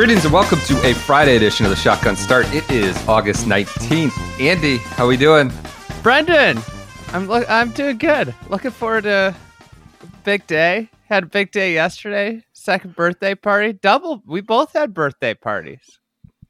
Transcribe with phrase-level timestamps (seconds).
[0.00, 2.46] Greetings and welcome to a Friday edition of the Shotgun Start.
[2.54, 4.40] It is August 19th.
[4.40, 5.52] Andy, how are we doing?
[6.02, 6.58] Brendan,
[7.12, 8.34] I'm look, I'm doing good.
[8.48, 9.36] Looking forward to
[10.02, 10.88] a big day.
[11.10, 12.42] Had a big day yesterday.
[12.54, 13.74] Second birthday party.
[13.74, 14.22] Double.
[14.26, 15.98] We both had birthday parties.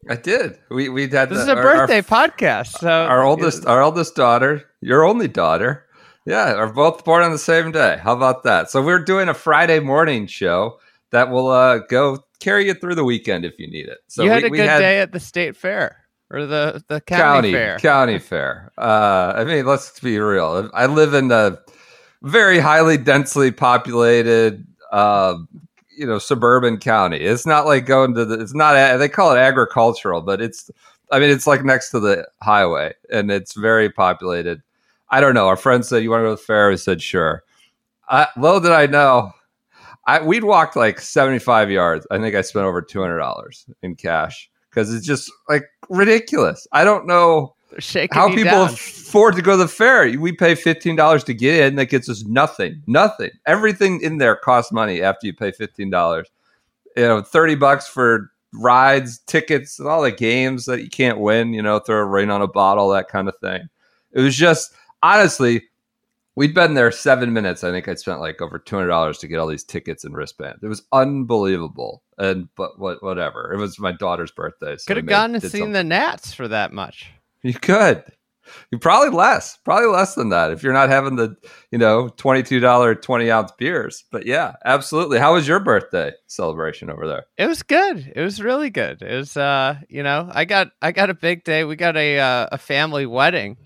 [0.08, 0.56] I did.
[0.70, 2.78] We we had This the- is a our- our birthday f- podcast.
[2.78, 5.86] So Our, oldest our oldest daughter, your only daughter,
[6.24, 7.98] yeah, are both born on the same day.
[8.00, 8.70] How about that?
[8.70, 10.78] So we're doing a Friday morning show
[11.10, 13.98] that will uh, go carry you through the weekend if you need it.
[14.08, 17.00] So you had we, a good had day at the state fair or the the
[17.00, 17.78] county, county fair.
[17.78, 18.72] county fair.
[18.78, 20.70] Uh, I mean, let's be real.
[20.74, 21.58] I live in a
[22.22, 25.36] very highly densely populated, uh,
[25.96, 27.18] you know, suburban county.
[27.18, 28.40] It's not like going to the.
[28.40, 28.98] It's not.
[28.98, 30.70] They call it agricultural, but it's.
[31.12, 34.62] I mean, it's like next to the highway, and it's very populated.
[35.10, 35.48] I don't know.
[35.48, 37.42] Our friend said, "You want to go to the fair?" We said, "Sure."
[38.08, 39.32] I, little did I know,
[40.06, 42.06] I we'd walked like seventy five yards.
[42.10, 46.66] I think I spent over two hundred dollars in cash because it's just like ridiculous.
[46.72, 47.54] I don't know
[48.12, 48.70] how people down.
[48.70, 50.18] afford to go to the fair.
[50.18, 51.76] We pay fifteen dollars to get in.
[51.76, 52.82] That gets us nothing.
[52.86, 53.30] Nothing.
[53.46, 56.28] Everything in there costs money after you pay fifteen dollars.
[56.96, 61.52] You know, thirty bucks for rides, tickets, and all the games that you can't win.
[61.52, 63.68] You know, throw a rain on a bottle, that kind of thing.
[64.12, 65.64] It was just honestly.
[66.36, 67.64] We'd been there seven minutes.
[67.64, 70.14] I think I'd spent like over two hundred dollars to get all these tickets and
[70.16, 70.62] wristbands.
[70.62, 72.02] It was unbelievable.
[72.18, 73.52] And but what whatever.
[73.52, 74.76] It was my daughter's birthday.
[74.76, 75.72] So Could have gone and seen something.
[75.72, 77.10] the Nats for that much.
[77.42, 78.04] You could.
[78.72, 81.36] You probably less, probably less than that if you're not having the,
[81.70, 84.04] you know, twenty two dollar twenty ounce beers.
[84.10, 85.18] But yeah, absolutely.
[85.18, 87.26] How was your birthday celebration over there?
[87.38, 88.12] It was good.
[88.14, 89.02] It was really good.
[89.02, 91.64] It was uh, you know, I got I got a big day.
[91.64, 93.56] We got a uh, a family wedding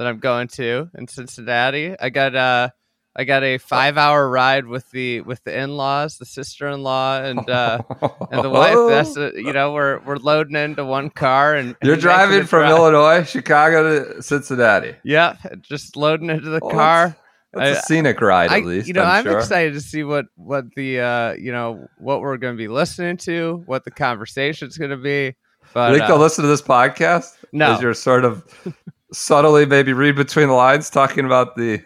[0.00, 1.94] that I'm going to in Cincinnati.
[2.00, 2.70] I got uh
[3.14, 7.82] I got a 5-hour ride with the with the in-laws, the sister-in-law and uh
[8.30, 8.76] and the wife.
[8.88, 12.60] That's uh, you know, we're we're loading into one car and You're and driving from
[12.60, 12.70] drive.
[12.70, 14.94] Illinois, Chicago to Cincinnati.
[15.04, 17.16] Yeah, just loading into the Well, car.
[17.54, 18.86] A scenic ride, I, at least.
[18.88, 19.38] you know, I'm, I'm, sure.
[19.38, 23.18] excited to see what what the uh, you know what we're going to be listening
[23.18, 25.34] to, what the conversation's going to be.
[25.74, 27.36] But You think uh, they'll listen to this podcast?
[27.52, 27.74] No.
[27.74, 28.44] As you're sort of
[29.12, 31.82] subtly maybe read between the lines talking about the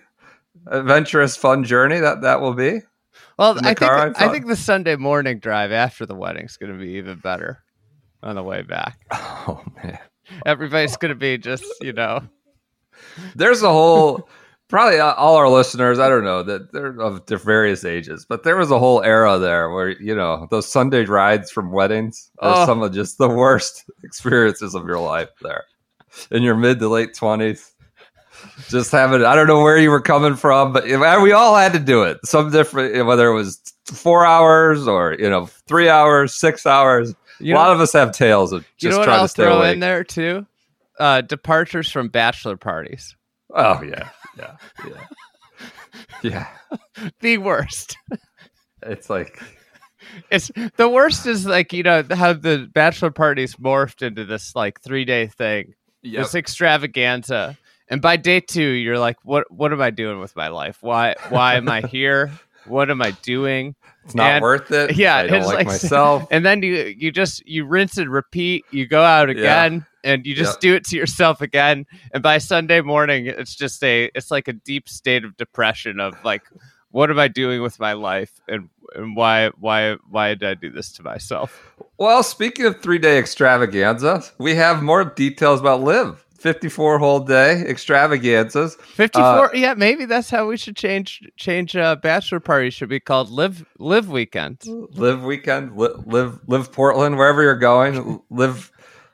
[0.67, 2.81] adventurous, fun journey that that will be.
[3.39, 6.93] well, I think I think the Sunday morning drive after the wedding's going to be
[6.93, 7.63] even better
[8.23, 8.99] on the way back.
[9.47, 9.99] Oh man.
[10.47, 12.23] Everybody's going to be just you know
[13.37, 14.27] there's a whole
[14.69, 18.71] probably all our listeners i don't know that they're of various ages but there was
[18.71, 22.67] a whole era there where you know those sunday rides from weddings are Oh.
[22.67, 25.65] some of just the worst experiences of your life there
[26.31, 27.71] in your mid to late 20s
[28.69, 31.79] just having i don't know where you were coming from but we all had to
[31.79, 32.19] do it.
[32.25, 37.15] Some different whether it was four hours or you know three hours six hours.
[37.41, 39.29] You a lot of us have tales of you just know what trying I'll to
[39.29, 39.75] stay throw awake.
[39.75, 40.47] in there too.
[40.99, 43.17] Uh, departures from bachelor parties.
[43.55, 44.09] oh yeah.
[44.39, 44.57] Yeah.
[44.87, 45.07] Yeah.
[46.23, 47.09] Yeah.
[47.21, 47.97] The worst.
[48.83, 49.41] it's like
[50.31, 54.81] It's the worst is like you know how the bachelor parties morphed into this like
[54.81, 56.23] three day thing, Yep.
[56.23, 57.57] this extravaganza,
[57.89, 60.79] and by day two you're like, what what am I doing with my life?
[60.81, 62.31] Why why am I here?
[62.67, 63.75] What am I doing?
[64.05, 64.97] It's not And- worth it.
[64.97, 66.27] yeah, I don't like, like- myself.
[66.31, 68.65] And then you you just you rinse and repeat.
[68.71, 69.87] You go out again.
[70.07, 74.11] And you just do it to yourself again, and by Sunday morning, it's just a,
[74.15, 76.43] it's like a deep state of depression of like,
[76.95, 80.71] what am I doing with my life, and and why, why, why did I do
[80.71, 81.75] this to myself?
[81.99, 86.25] Well, speaking of three day extravaganza, we have more details about LIV.
[86.39, 88.77] 54 whole day extravaganzas.
[88.77, 93.31] 54 yeah maybe that's how we should change change uh bachelor party should be called
[93.31, 98.21] live live weekend Live weekend, li- live live Portland, wherever you're going.
[98.29, 98.71] Live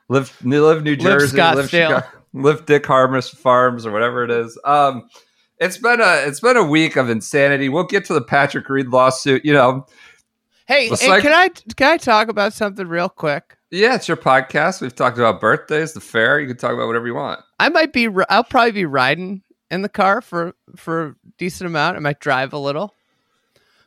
[0.09, 1.69] live live New Jersey, live, Scottsdale.
[1.69, 4.59] Chicago, live Dick Harmist Farms or whatever it is.
[4.65, 5.09] Um,
[5.61, 7.69] it's been a it's been a week of insanity.
[7.69, 9.45] We'll get to the Patrick Reed lawsuit.
[9.45, 9.87] You know,
[10.67, 14.17] hey, hey like- can i can i talk about something real quick yeah, it's your
[14.17, 14.81] podcast.
[14.81, 16.41] We've talked about birthdays, the fair.
[16.41, 17.41] You can talk about whatever you want.
[17.61, 21.97] i might be i'll probably be riding in the car for for a decent amount.
[21.97, 22.95] I might drive a little,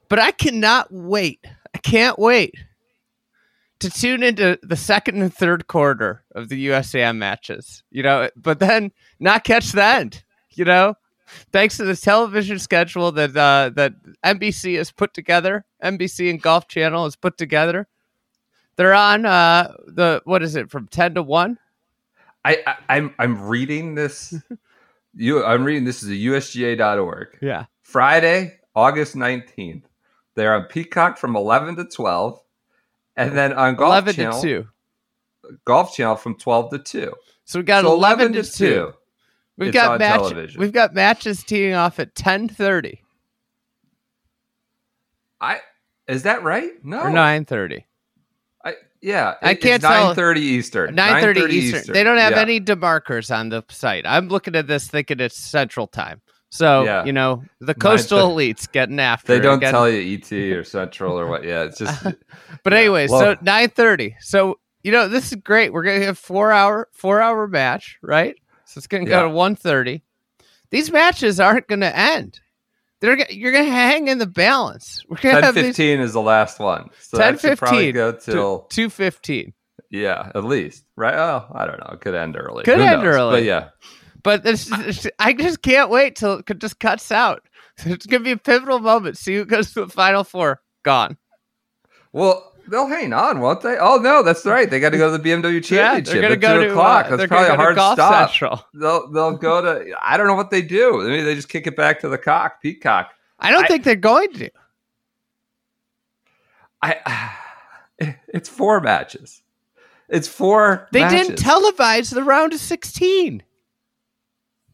[0.09, 1.45] but I cannot wait.
[1.75, 2.55] I can't wait
[3.79, 7.83] to tune into the second and third quarter of the USAM matches.
[7.91, 10.23] You know, but then not catch the end.
[10.51, 10.95] You know,
[11.51, 13.93] thanks to the television schedule that uh, that
[14.23, 17.87] NBC has put together, NBC and Golf Channel has put together.
[18.75, 21.59] They're on uh, the what is it from ten to one?
[22.45, 24.33] I, I I'm I'm reading this.
[25.15, 27.37] you I'm reading this is a USGA.org.
[27.41, 27.65] Yeah.
[27.81, 29.87] Friday, August nineteenth.
[30.35, 32.41] They're on Peacock from eleven to twelve,
[33.15, 34.67] and then on Golf Eleven Channel, to two.
[35.65, 37.13] Golf Channel from twelve to two.
[37.45, 38.93] So we got so eleven, to two.
[39.57, 40.59] We've It's got match- television.
[40.59, 43.01] We've got matches teeing off at ten thirty
[45.39, 45.59] I
[46.07, 46.71] is that right?
[46.83, 47.85] No, nine thirty.
[48.65, 50.95] I, yeah, I can't Nine thirty Eastern.
[50.95, 51.93] Nine thirty Eastern.
[51.93, 52.41] They don't have Yeah.
[52.41, 54.05] any demarkers on the site.
[54.07, 56.21] I'm looking at this thinking it's Central Time.
[56.49, 57.03] So Yeah.
[57.05, 59.33] you know the coastal elites getting after.
[59.33, 61.43] They don't getting- tell you ET or Central or what.
[61.43, 62.03] Yeah, it's just
[62.63, 62.79] But Yeah.
[62.79, 64.15] anyway, so nine thirty.
[64.19, 65.73] So you know this is great.
[65.73, 68.35] We're gonna have four hour four hour match, right?
[68.73, 69.23] So it's gonna go Yeah.
[69.23, 70.01] to one thirty.
[70.71, 72.39] These matches aren't gonna end.
[73.01, 75.03] They're you're gonna hang in the balance.
[75.07, 76.89] We're gonna ten have these fifteen is the last one.
[76.99, 79.53] So 10 that should probably 15 go to till two fifteen.
[79.91, 81.13] yeah, at least right.
[81.13, 81.91] Oh, I don't know.
[81.93, 82.63] It could end early.
[82.63, 83.15] Could Who end knows?
[83.15, 83.31] early.
[83.41, 83.69] But yeah,
[84.23, 87.47] But this, this- I just can't wait till it just cuts out.
[87.85, 89.17] It's gonna be a pivotal moment.
[89.17, 90.61] See who goes to the final four.
[90.83, 91.17] Gone.
[92.11, 93.77] well, they'll hang on, won't they?
[93.77, 94.69] Oh no, that's right.
[94.69, 96.71] They got to go to the BMW Yeah, Championship they're gonna at go two to
[96.71, 97.05] o'clock.
[97.05, 98.29] uh, That's they're probably a hard stop.
[98.29, 98.65] Central.
[98.73, 99.95] They'll they'll go to.
[100.03, 100.99] I don't know what they do.
[101.03, 103.11] Maybe they just kick it back to the cock, Peacock.
[103.39, 104.49] I don't I- think they're going to.
[106.81, 107.31] I.
[108.27, 109.41] It's four matches.
[110.09, 110.89] It's four.
[110.91, 111.27] They matches.
[111.27, 113.43] didn't televise the round of sixteen.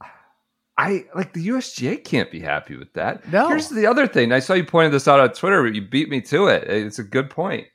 [0.78, 3.30] I like the USGA can't be happy with that.
[3.32, 3.50] No.
[3.50, 4.32] Here's the other thing.
[4.32, 5.62] I saw you pointed this out on Twitter.
[5.62, 6.64] but You beat me to it.
[6.70, 7.68] It's a good point.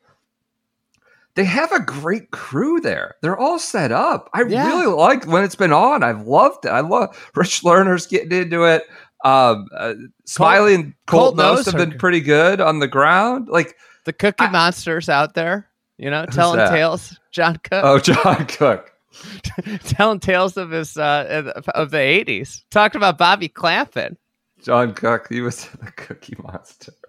[1.36, 3.16] They have a great crew there.
[3.20, 4.30] They're all set up.
[4.34, 4.68] I Yeah.
[4.68, 6.02] really like when it's been on.
[6.04, 6.68] I've loved it.
[6.68, 8.84] I love Rich Lerner's getting into it.
[9.24, 9.94] Um, uh,
[10.26, 11.98] Smylie and Colt Colt Knost have been good.
[11.98, 13.48] pretty good on the ground.
[13.48, 15.66] Like, The Cookie I- Monsters out there,
[15.98, 16.70] you know, telling that?
[16.70, 17.18] tales.
[17.32, 18.92] John Cook oh, John Cook.
[19.84, 22.64] telling tales of his uh of the eighties.
[22.70, 24.16] Talked about Bobby Clampett.
[24.62, 25.26] John Cook.
[25.30, 26.92] He was the Cookie Monster.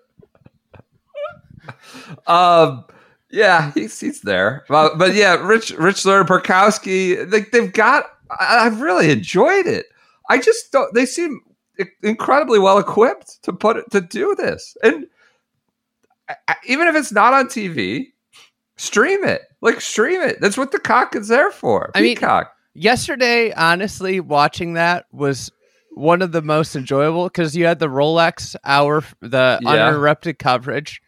[2.27, 2.86] um,
[3.36, 4.64] yeah, he's he's there.
[4.70, 8.06] But, but yeah, Rich Rich Lerner, Perkowski, like they've got.
[8.32, 9.86] I, I've really enjoyed it.
[10.30, 10.94] I just don't.
[10.94, 11.42] They seem
[12.02, 15.06] incredibly well equipped to put it to do this, and
[16.66, 18.08] even if it's not on TV,
[18.78, 19.42] stream it.
[19.62, 20.40] Like stream it.
[20.42, 21.92] That's what the cock is there for.
[21.96, 22.18] I mean.
[22.78, 25.52] Yesterday, honestly, watching that was
[25.92, 29.70] one of the most enjoyable because you had the Rolex hour, the Yeah.
[29.70, 31.02] uninterrupted coverage.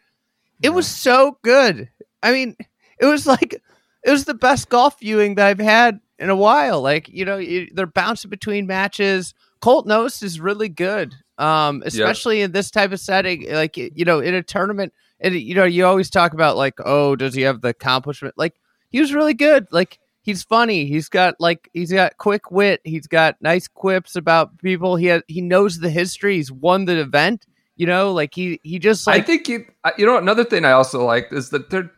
[0.61, 1.89] It was so good.
[2.23, 2.55] I mean,
[2.99, 3.61] it was like
[4.03, 6.81] it was the best golf viewing that I've had in a while.
[6.81, 9.33] Like you know, you, they're bouncing between matches.
[9.59, 13.51] Colt Knost is really good, um, especially in this type of setting.
[13.51, 17.15] Like you know, in a tournament, and you know, you always talk about like, oh,
[17.15, 18.35] does he have the accomplishment?
[18.37, 18.55] Like
[18.89, 19.67] he was really good.
[19.71, 20.85] Like he's funny.
[20.85, 22.81] He's got like he's got quick wit.
[22.83, 24.95] He's got nice quips about people.
[24.95, 26.35] He had, he knows the history.
[26.35, 27.45] He's won the event.
[27.75, 29.65] You know, like he he just I think you,
[29.97, 31.91] you know, another thing I also like is that they're,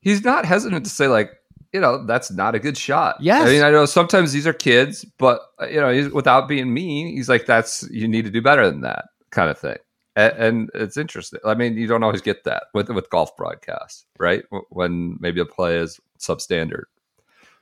[0.00, 1.30] he's not hesitant to say like,
[1.72, 3.16] you know, that's not a good shot.
[3.20, 3.46] Yes.
[3.46, 6.74] I mean, I know sometimes these are kids, but uh, you know, he's, without being
[6.74, 9.76] mean, he's like, that's you need to do better than that kind of thing.
[10.16, 11.40] And, and it's interesting.
[11.44, 14.42] I mean, you don't always get that with with golf broadcasts, right?
[14.70, 16.84] When maybe a play is substandard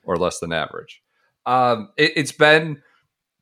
[0.05, 1.03] or less than average.
[1.45, 2.83] Um, it, it's been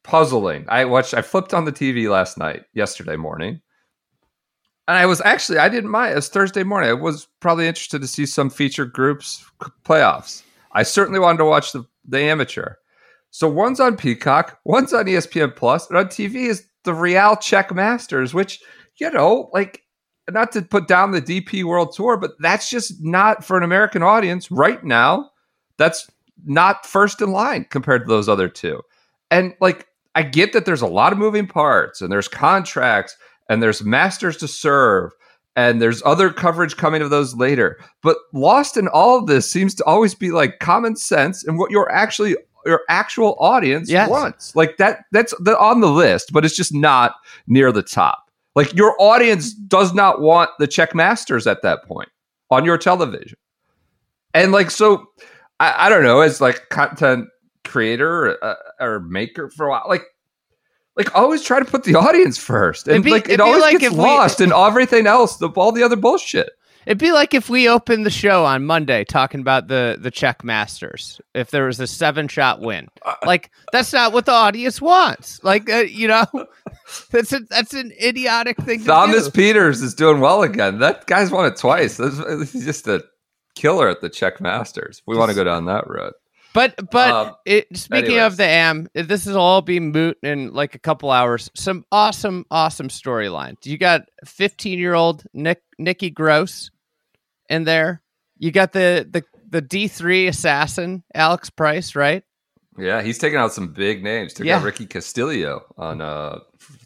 [0.03, 0.67] puzzling.
[0.69, 1.15] I watched.
[1.15, 3.61] I flipped on the TV last night, yesterday morning,
[4.89, 6.13] and I was actually I didn't mind.
[6.13, 6.91] It was Thursday morning.
[6.91, 9.45] I was probably interested to see some feature groups
[9.85, 10.43] playoffs.
[10.73, 12.75] I certainly wanted to watch the the amateur.
[13.31, 17.75] So one's on Peacock, one's on ESPN Plus, and on TV is the Real Czech
[17.75, 18.61] Masters, which
[18.99, 19.83] you know, like
[20.31, 24.03] not to put down the DP World Tour, but that's just not for an American
[24.03, 25.31] audience right now.
[25.79, 26.11] That's
[26.45, 28.83] not first in line compared to those other two.
[29.31, 33.17] And like, I get that there's a lot of moving parts and there's contracts
[33.49, 35.13] and there's masters to serve
[35.55, 37.79] and there's other coverage coming of those later.
[38.03, 41.71] But lost in all of this seems to always be like common sense and what
[41.71, 42.37] your actually
[42.67, 44.11] your actual audience Yes.
[44.11, 44.55] wants.
[44.57, 47.15] Like that that's the, on the list, but it's just not
[47.47, 48.25] near the top.
[48.55, 52.09] Like your audience does not want the Czech Masters at that point
[52.51, 53.39] on your television.
[54.35, 55.07] And like so
[55.61, 57.29] I, I don't know, as like content
[57.65, 60.03] creator or, uh, or maker for a while, like
[60.97, 63.95] like always try to put the audience first, and be- like it always like gets
[63.95, 66.51] we- lost in everything else, the, all the other bullshit.
[66.87, 70.45] It'd be like if we opened the show on Monday talking about the the Czech
[70.45, 71.21] Masters.
[71.35, 72.89] If there was a seven shot win,
[73.25, 75.43] like that's not what the audience wants.
[75.43, 76.25] Like uh, you know,
[77.11, 78.85] that's a, that's an idiotic thing.
[78.85, 79.41] Thomas to do.
[79.41, 80.79] Pieters is doing well again.
[80.79, 81.97] That guy's won it twice.
[81.97, 82.19] That's,
[82.53, 83.03] he's just a
[83.57, 85.03] killer at the Czech Masters.
[85.07, 86.13] We want to go down that road.
[86.57, 88.33] But but Um, it, speaking anyways.
[88.33, 91.51] of the AM, this will all be moot in like a couple hours.
[91.55, 93.55] Some awesome awesome storyline.
[93.65, 96.71] You got 15 year old Nick Nikki Gross
[97.51, 98.01] in there.
[98.39, 102.25] You got the the the D3 assassin Alex Price, right?
[102.79, 104.33] Yeah, he's taking out some big names.
[104.35, 104.59] Took Yeah.
[104.59, 106.39] out Ricky Castillo on uh,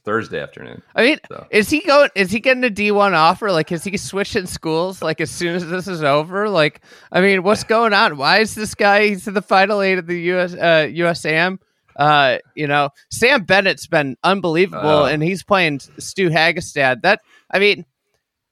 [0.05, 0.83] Thursday afternoon.
[0.95, 1.47] I mean, So.
[1.51, 2.11] is he going?
[2.15, 3.51] Is he getting a D one offer?
[3.53, 5.03] Like, is he switching schools?
[5.03, 6.49] Like, as soon as this is over?
[6.49, 6.81] Like,
[7.13, 8.17] I mean, what's going on?
[8.17, 9.09] Why is this guy?
[9.09, 11.59] He's in the final eight of the US uh, USAM.
[11.97, 15.09] Uh, you know, Sam Bennett's been unbelievable, Uh.
[15.11, 17.03] and he's playing Stu Hagestad.
[17.03, 17.21] That
[17.51, 17.85] I mean,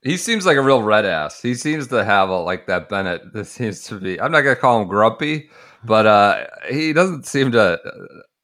[0.02, 1.40] He seems like a real red ass.
[1.40, 3.32] He seems to have a like that Bennett.
[3.32, 4.20] This seems to be.
[4.20, 5.49] I'm not gonna call him grumpy,
[5.85, 7.78] but uh, he doesn't seem to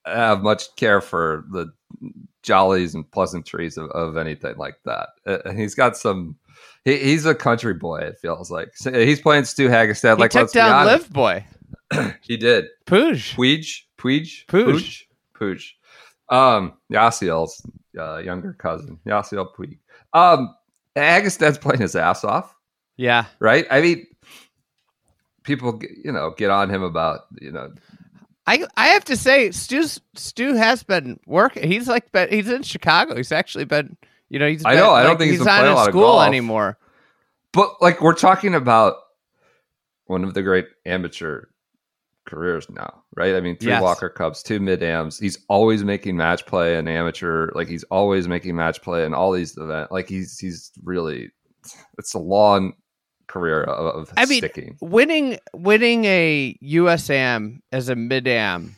[0.07, 1.67] have much care for the
[2.45, 5.09] jollies and pleasantries of, of anything like that.
[5.27, 6.37] Uh, And he's got some.
[6.85, 8.01] He, he's a country boy.
[8.01, 10.17] It feels like so he's playing Stu Hagestad.
[10.17, 10.87] he Like took down.
[10.87, 11.45] Live Boy
[12.21, 12.67] He did.
[12.87, 13.35] Pooge.
[13.35, 15.03] Puig, Puig, Puig.
[15.35, 15.65] Puig.
[16.29, 17.65] Um, Yasiel's
[17.99, 19.79] uh, younger cousin, Yasiel Puig.
[20.13, 20.55] Um,
[20.97, 22.55] Hagestad's playing his ass off,
[22.97, 23.67] Yeah, right?
[23.71, 24.07] I mean,
[25.43, 27.73] people, you know, get on him about, you know,
[28.47, 31.71] I I have to say, Stu's Stu has been working.
[31.71, 33.17] He's like, been, he's in Chicago.
[33.17, 33.97] He's actually been,
[34.29, 34.65] you know, he's.
[34.65, 36.03] I been- know, I don't like, think he's he's not in a lot of school
[36.03, 36.27] golf.
[36.27, 36.79] anymore.
[37.53, 38.97] but like we're talking about
[40.07, 41.45] one of the great amateur
[42.27, 43.35] careers now, right?
[43.35, 43.83] I mean, three Yes.
[43.83, 45.19] Walker Cups, two mid ams.
[45.19, 47.51] He's always making match play and amateur.
[47.55, 49.91] Like he's always making match play in all these events.
[49.91, 51.31] Like he's he's really
[51.99, 52.75] it's a long
[53.27, 54.77] career of, I mean, sticking.
[54.81, 58.77] winning winning a USAM as a mid am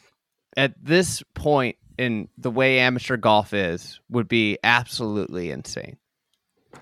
[0.56, 5.96] at this point in the way amateur golf is would be absolutely insane.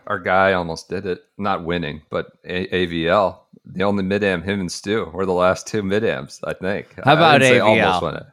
[0.07, 3.39] Our guy almost did it, not winning, but a- AVL.
[3.65, 6.89] The only mid am him and Stu were the last two mid ams, I think.
[7.05, 7.65] How about AVL?
[7.65, 8.27] Almost won it.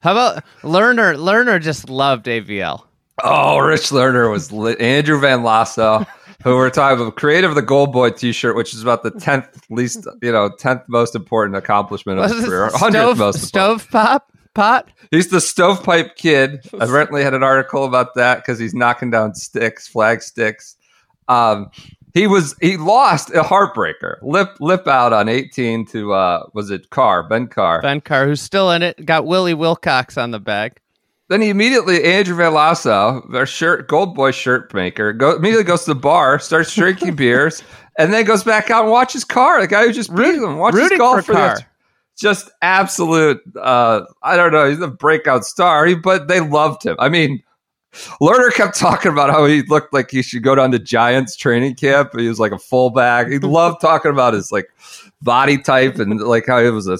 [0.00, 1.16] How about Lerner?
[1.16, 2.84] Lerner just loved AVL.
[3.24, 4.80] Oh, Rich Lerner was lit.
[4.80, 6.06] Andrew Van Lasso,
[6.46, 9.64] who we're talking about, creator of the Gold Boy T-shirt, which is about the tenth
[9.68, 13.52] least, you know, tenth most important accomplishment of his career, hundredth stove, most.
[13.52, 13.80] important.
[13.80, 14.88] stove pop pot?
[15.10, 16.64] He's the stovepipe kid.
[16.80, 20.76] I recently had an article about that because he's knocking down sticks, flag sticks.
[21.26, 21.68] Um,
[22.14, 26.90] he was he lost a heartbreaker, lip lip out on eighteen to uh was it
[26.90, 27.82] Carr Ben Carr.
[27.82, 30.78] Ben Carr, who's still in it, got Willie Wilcox on the bag.
[31.28, 35.84] Then he immediately Andrew Van Lasso, our shirt gold boy shirt maker, go immediately goes
[35.84, 37.62] to the bar, starts drinking beers,
[37.98, 40.88] and then goes back out and watches Carr, the guy who just beat him, watches
[40.96, 41.58] golf for the- Carr.
[42.16, 43.40] just absolute.
[43.60, 46.96] uh I don't know, he's a breakout star, he- but they loved him.
[46.98, 47.42] I mean.
[48.20, 51.76] Lerner kept talking about how he looked like he should go down to Giants training
[51.76, 52.10] camp.
[52.14, 53.28] He was like a fullback.
[53.28, 54.66] He loved talking about his like
[55.22, 56.98] body type and like how he was a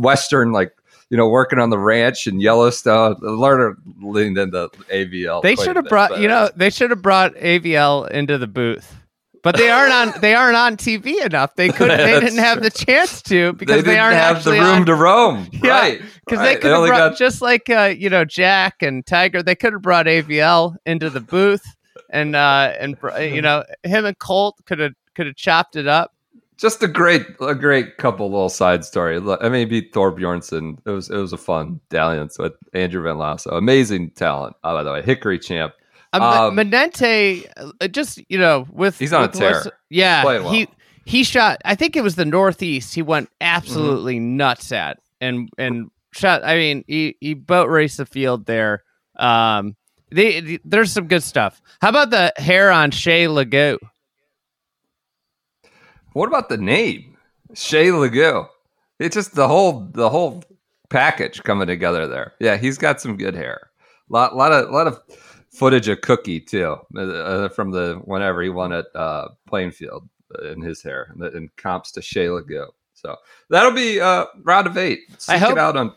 [0.00, 0.72] Western like
[1.10, 3.16] you know, working on the ranch in Yellowstone.
[3.16, 5.42] Lerner leaned into AVL.
[5.42, 6.22] They should have brought, better.
[6.22, 8.94] you know, they should have brought AVL into the booth,
[9.42, 10.20] but they aren't on.
[10.20, 11.56] They aren't on TV enough.
[11.56, 11.96] They couldn't.
[11.98, 14.86] They didn't have the chance to because they they, didn't aren't have the room on.
[14.86, 15.48] to roam.
[15.62, 16.02] Yeah, right.
[16.24, 16.54] because right.
[16.54, 19.42] they could have brought got just like uh, you know Jack and Tiger.
[19.42, 21.64] They could have brought AVL into the booth,
[22.10, 26.12] and uh, and you know him and Colt could have could have chopped it up.
[26.58, 29.16] Just a great, a great couple little side story.
[29.40, 30.78] I mean, beat Thor Bjornsson.
[30.84, 33.50] It was, it was a fun dalliance with Andrew Van Lasso.
[33.56, 35.02] Amazing talent, oh, by the way.
[35.02, 35.72] Hickory champ.
[36.12, 37.44] Um, Um, Menente,
[37.80, 39.72] uh, just you know, with He's on a with what's- tear.
[39.90, 40.50] Yeah, well.
[40.50, 40.66] he
[41.04, 41.60] he shot.
[41.64, 42.94] I think it was the Northeast.
[42.94, 44.36] He went absolutely Mm-hmm.
[44.38, 46.42] nuts at and and shot.
[46.44, 48.84] I mean, he he boat raced the field there.
[49.18, 49.76] Um,
[50.10, 51.60] they, they- there's some good stuff.
[51.82, 53.78] How about the hair on Shea Legault?
[56.18, 57.16] What about the name?
[57.54, 58.48] Shea Legault.
[58.98, 60.42] It's just the whole, the whole
[60.88, 62.34] package coming together there.
[62.40, 63.70] Yeah, he's got some good hair.
[64.08, 65.00] Lot, lot of, lot of
[65.50, 70.48] footage of Cookie too uh, uh, from the whenever he won at uh, Plainfield uh,
[70.48, 72.72] in his hair and, and comps to Shea Legault.
[72.94, 73.14] So
[73.48, 75.00] that'll be uh, round of eight.
[75.18, 75.94] Seek I hope- it out on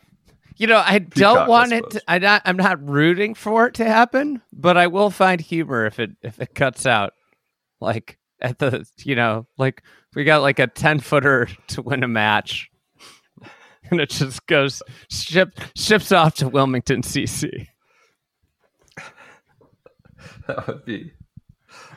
[0.58, 1.78] You know, I Peacock, don't I want it.
[1.86, 1.94] suppose.
[1.94, 5.88] To, I not, I'm not rooting for it to happen, but I will find humor
[5.88, 7.14] if it if it cuts out,
[7.80, 9.82] like at the you know, like
[10.16, 12.70] we got like a ten footer to win a match,
[13.90, 17.68] and it just goes ship ships off to Wilmington, CC.
[20.48, 21.12] that would be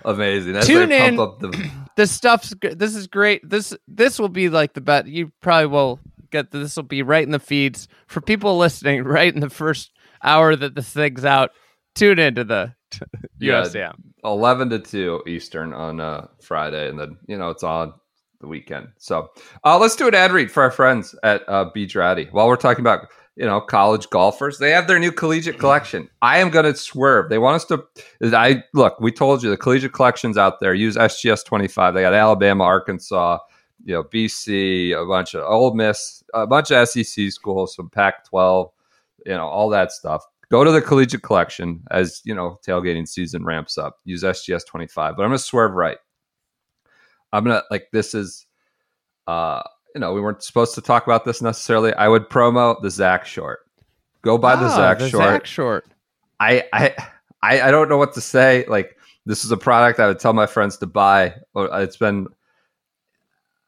[0.04, 0.56] amazing.
[0.56, 1.18] As Tune in.
[1.18, 3.48] up the this stuff's this is great.
[3.48, 5.06] This this will be like the bet.
[5.06, 9.04] You probably will get this will be right in the feeds for people listening.
[9.14, 9.92] Right in the first
[10.22, 11.50] hour that this thing's out,
[11.94, 12.74] tune into the
[13.38, 13.62] Yeah.
[13.62, 13.94] USAM.
[14.24, 17.92] 11 to 2 Eastern on uh, Friday, and then you know it's on
[18.40, 18.88] the weekend.
[18.98, 19.30] So
[19.64, 22.28] uh, let's do an ad read for our friends at uh, Beach Ratty.
[22.30, 26.08] While we're talking about you know college golfers, they have their new collegiate collection.
[26.22, 27.30] I am going to swerve.
[27.30, 27.84] They want us to.
[28.36, 29.00] I look.
[29.00, 30.74] We told you the collegiate collections out there.
[30.74, 31.94] Use SGS twenty five.
[31.94, 33.38] They got Alabama, Arkansas,
[33.84, 38.24] you know BC, a bunch of Ole Miss, a bunch of SEC schools, some Pac
[38.24, 38.70] twelve,
[39.26, 43.44] you know all that stuff go to the collegiate collection as you know tailgating season
[43.44, 45.98] ramps up use sgs 25 but i'm gonna swerve right
[47.34, 48.46] i'm gonna like this is
[49.26, 49.62] uh
[49.94, 53.26] you know we weren't supposed to talk about this necessarily i would promo the zach
[53.26, 53.60] short
[54.22, 55.84] go buy the Ah, zach the short Zach short.
[56.40, 56.94] I, I
[57.42, 58.64] I I don't know what to say.
[58.66, 61.34] Like this is a product I would tell my friends to buy.
[61.54, 62.26] It's been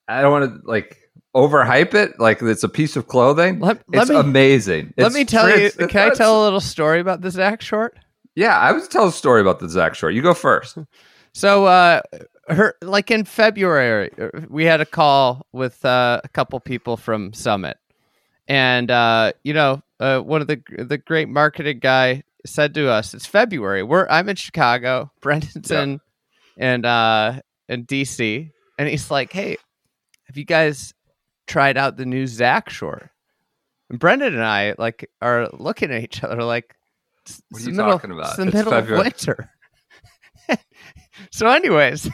[0.09, 0.99] I don't want to like
[1.35, 2.19] overhype it.
[2.19, 3.61] Like it's a piece of clothing.
[3.61, 4.95] Let- let it's me- amazing.
[4.97, 5.67] Let It's me tell you.
[5.67, 7.97] it- Can I tell a little story about the Zach short?
[8.35, 10.15] Yeah, I would tell a story about the Zach short.
[10.15, 10.79] You go first.
[11.33, 12.01] So, uh,
[12.49, 17.33] her like in February, uh, we had a call with uh, a couple people from
[17.33, 17.77] Summit,
[18.49, 23.15] and uh, you know, uh, one of the the great marketing guy said to us,
[23.15, 23.83] "It's February.
[23.83, 25.83] We're I'm in Chicago, Brendan's Yeah.
[25.83, 26.01] in,
[26.57, 29.57] and uh, in DC, and he's like, hey,
[30.29, 30.95] have you guys
[31.47, 33.11] tried out the new Zach short?"
[33.91, 36.75] And Brendan and I like are looking at each other like,
[37.51, 38.27] What are you middle- talking about?
[38.29, 39.51] It's the It's middle February." of winter.
[41.31, 42.09] so, anyways,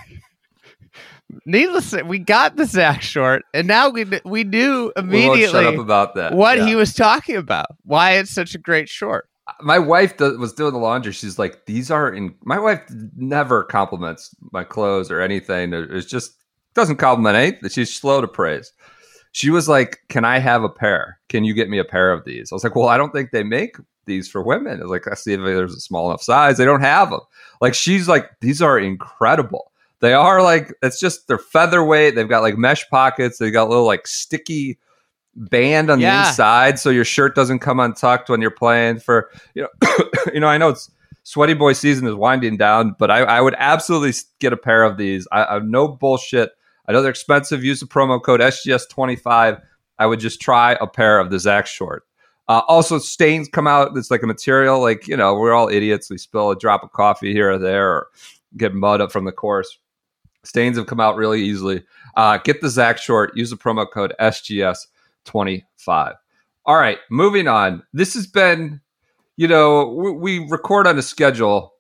[1.46, 5.66] needless, to say, we got the Zach short, and now we we knew We immediately
[5.66, 6.34] up about that.
[6.34, 6.66] what Yeah.
[6.66, 9.28] he was talking about, why it's such a great short.
[9.60, 11.12] my wife does, was doing the laundry.
[11.12, 12.80] She's like, "These are in." My wife
[13.16, 15.72] never compliments my clothes or anything.
[15.74, 16.32] It's just
[16.74, 17.68] doesn't compliment anything.
[17.70, 18.72] She's slow to praise.
[19.32, 21.18] She was like, "Can I have a pair?
[21.28, 23.30] Can you get me a pair of these?" I was like, "Well, I don't think
[23.32, 26.22] they make these for women." I was like, "I see if there's a small enough
[26.22, 26.56] size.
[26.56, 27.20] They don't have them."
[27.60, 29.71] Like she's like, "These are incredible."
[30.02, 32.14] They are like it's just they're featherweight.
[32.16, 33.38] They've got like mesh pockets.
[33.38, 34.78] They've got little like sticky
[35.34, 36.22] band on Yeah.
[36.24, 39.88] the inside so your shirt doesn't come untucked when you're playing for you know
[40.34, 40.90] you know i know it's
[41.22, 44.98] sweaty boy season is winding down but i, I would absolutely get a pair of
[44.98, 45.26] these.
[45.32, 46.50] I, I no bullshit.
[46.86, 47.64] I know they're expensive.
[47.64, 49.62] Use the promo code sgs25
[49.98, 52.04] i would just try a pair of the zach short.
[52.48, 53.96] Uh, also stains come out.
[53.96, 56.10] It's like a material like you know we're all idiots.
[56.10, 58.08] We spill a drop of coffee here or there or
[58.58, 59.78] get mud up from the course
[60.44, 61.82] stains have come out really easily
[62.16, 64.86] uh, get the zach short use the promo code sgs
[65.24, 66.14] 25.
[66.64, 67.82] All right, moving on.
[67.92, 68.80] This has been,
[69.36, 71.74] you know, we, we record on a schedule.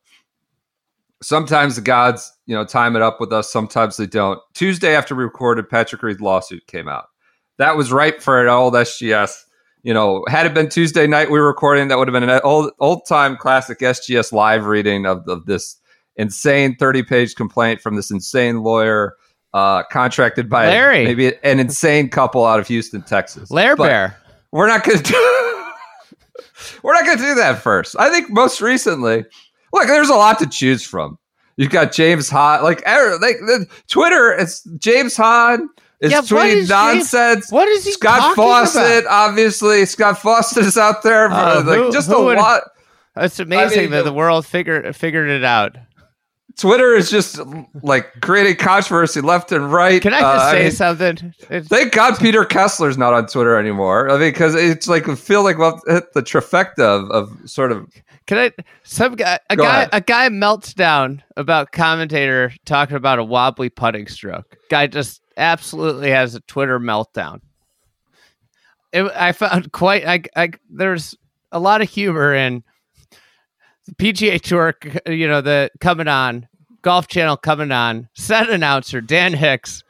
[1.22, 3.50] Sometimes the gods, you know, time it up with us.
[3.50, 4.40] Sometimes they don't.
[4.54, 7.06] Tuesday after we recorded, Patrick Reed's lawsuit came out.
[7.58, 9.44] That was right for an old SGS.
[9.84, 12.40] You know, had it been Tuesday night we were recording, that would have been an
[12.42, 15.76] old old time classic SGS live reading of, of this
[16.16, 19.16] insane 30 page complaint from this insane lawyer
[19.54, 21.04] uh, contracted by Larry.
[21.04, 23.50] maybe an insane couple out of Houston, Texas.
[23.50, 24.18] Lair But Bear.
[24.50, 25.14] We're not going to do.
[26.82, 27.96] we're not going to do that first.
[27.98, 29.24] I think most recently,
[29.72, 31.18] look, there's a lot to choose from.
[31.56, 34.32] You've got James Hahn, like, er- like the, Twitter.
[34.32, 35.68] It's James Hahn
[36.00, 37.52] is Yeah, tweeting is James- nonsense.
[37.52, 39.28] What is he Scott Fawcett, about?
[39.30, 41.30] obviously, Scott Fawcett is out there.
[41.30, 42.62] Uh, like, who- just who a would- lot.
[43.16, 45.76] It's amazing mean, that the- the world figured figured it out.
[46.56, 47.40] Twitter is just
[47.82, 50.00] like creating controversy left and right.
[50.02, 51.34] Can I just Uh, say mean, something?
[51.50, 54.10] It's- Thank God Peter Kessler's not on Twitter anymore.
[54.10, 57.72] I mean, because it's like I feel like well, hit the trifecta of, of sort
[57.72, 57.86] of
[58.26, 58.50] Can I?
[58.84, 59.88] Some guy, a Go guy, ahead.
[59.92, 64.56] a guy melts down about commentator talking about a wobbly putting stroke.
[64.70, 67.40] Guy just absolutely has a Twitter meltdown.
[68.92, 70.06] It, I found quite.
[70.06, 71.16] I, I there's
[71.50, 72.62] a lot of humor in
[73.96, 74.74] PGA Tour.
[75.06, 76.48] You know, the coming on
[76.82, 78.08] Golf Channel coming on.
[78.14, 79.82] Set announcer Dan Hicks.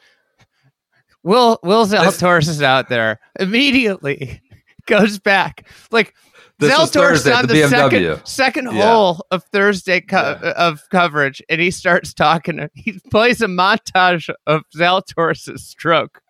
[1.22, 4.40] Will Will Zalatoris is out there immediately.
[4.86, 6.12] Goes back like
[6.58, 8.92] This Zalatoris on the the, second second Yeah.
[8.92, 10.50] hole of Thursday co- Yeah.
[10.56, 12.68] of coverage, and he starts talking.
[12.74, 16.20] He plays a montage of Zalatoris' stroke.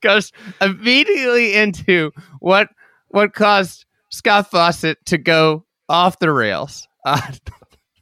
[0.00, 2.70] Goes immediately into what
[3.08, 6.86] what caused Scott Fawcett to go off the rails.
[7.04, 7.20] Uh,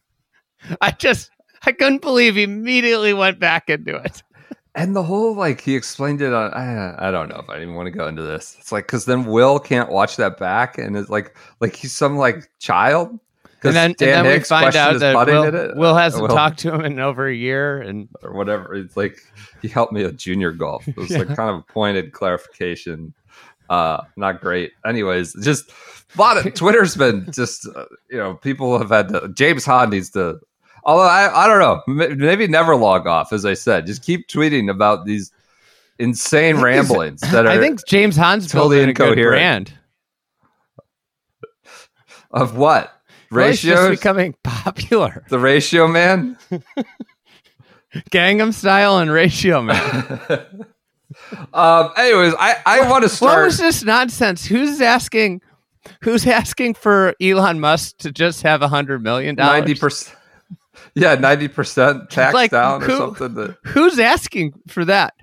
[0.81, 1.31] I just
[1.65, 4.23] I couldn't believe he immediately went back into it.
[4.75, 6.53] and the whole like he explained it on.
[6.55, 8.57] I, I don't know if I even want to go into this.
[8.59, 12.17] It's like because then Will can't watch that back, and it's like like he's some
[12.17, 13.19] like child.
[13.65, 15.75] and then, and Dan then we find out that Will.
[15.77, 18.75] Will hasn't Will- talked to him in over a year, and or whatever.
[18.75, 19.19] It's like
[19.61, 20.87] he helped me at junior golf.
[20.89, 23.15] It was like kind of a pointed clarification.
[23.71, 24.73] Uh, not great.
[24.85, 25.71] Anyways, just
[26.17, 29.91] a lot of Twitter's been just uh, you know people have had to, James Hahn
[29.91, 30.39] needs to.
[30.85, 33.87] Although I I don't know m- maybe never log off as I said.
[33.87, 35.31] Just keep tweeting about these
[35.99, 39.69] insane ramblings that are I think James Hahn's totally building a good incoherent.
[39.69, 39.79] brand.
[42.33, 42.93] of what
[43.31, 43.91] Well, he's ratios.
[43.91, 45.25] becoming popular.
[45.29, 46.37] the ratio man.
[48.11, 50.65] Gangnam Style and Ratio Man.
[51.55, 51.91] Um.
[51.97, 53.45] Anyways, I I want to what start.
[53.47, 54.45] was this nonsense?
[54.47, 55.41] Who's asking?
[56.03, 59.59] Who's asking for Elon Musk to just have a hundred million dollars?
[59.61, 60.17] Ninety percent.
[60.95, 63.35] Yeah, ninety percent tax Like, down or who- something.
[63.35, 65.15] That, Who's asking for that?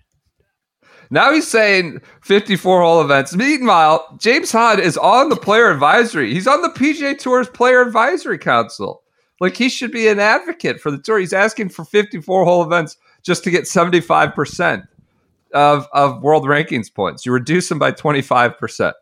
[1.12, 3.36] now he's saying fifty-four hole events.
[3.36, 6.34] Meanwhile, James Hahn is on the player advisory.
[6.34, 9.02] He's on the PGA Tour's player advisory council.
[9.40, 11.18] Like he should be an advocate for the tour.
[11.20, 14.84] He's asking for fifty-four hole events just to get seventy-five percent
[15.54, 17.26] of of world rankings points.
[17.26, 18.96] You reduce them by twenty-five percent.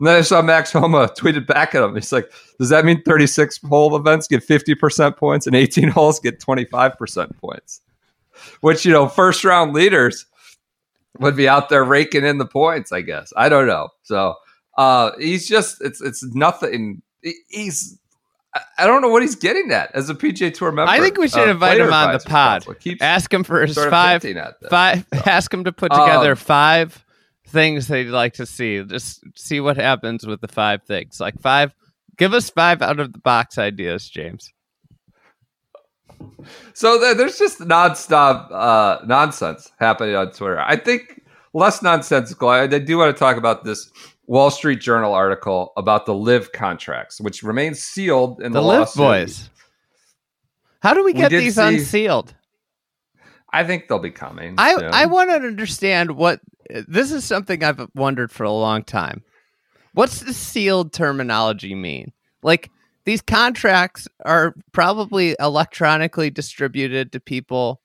[0.00, 1.94] And then I saw Max Homa tweeted back at him.
[1.94, 6.40] He's like, "Does that mean 36 hole events get 50% points and 18 holes get
[6.40, 7.80] 25% points?"
[8.60, 10.26] Which you know, first round leaders
[11.20, 12.92] would be out there raking in the points.
[12.92, 13.88] I guess I don't know.
[14.02, 14.34] So
[14.76, 17.02] uh, he's just it's it's nothing.
[17.48, 17.98] He's
[18.78, 20.90] I- don't know what he's getting at as a PGA Tour member.
[20.90, 22.64] I think we should uh, invite him on the pod.
[23.00, 24.22] Ask him for his five,
[24.70, 25.04] five.
[25.26, 27.04] Ask him to put Um, together five
[27.48, 28.82] things they'd like to see.
[28.84, 31.20] Just see what happens with the five things.
[31.20, 31.74] Like five.
[32.16, 34.52] Give us five out of the box ideas, James.
[36.74, 40.60] So there's just nonstop uh, nonsense happening on Twitter.
[40.60, 42.48] I think less nonsensical.
[42.48, 43.90] I, I do want to talk about this
[44.26, 48.94] Wall Street Journal article about the LIV contracts, which remain sealed in the, The LIV.
[48.96, 49.50] Boys.
[50.82, 52.34] How do we We get did these see- unsealed?
[53.52, 54.54] I think they'll be coming.
[54.58, 54.90] I soon.
[54.92, 56.40] I want to understand what
[56.88, 59.22] this is something I've wondered for a long time.
[59.92, 62.12] What's the sealed terminology mean?
[62.42, 62.70] Like
[63.04, 67.80] these contracts are probably electronically distributed to people.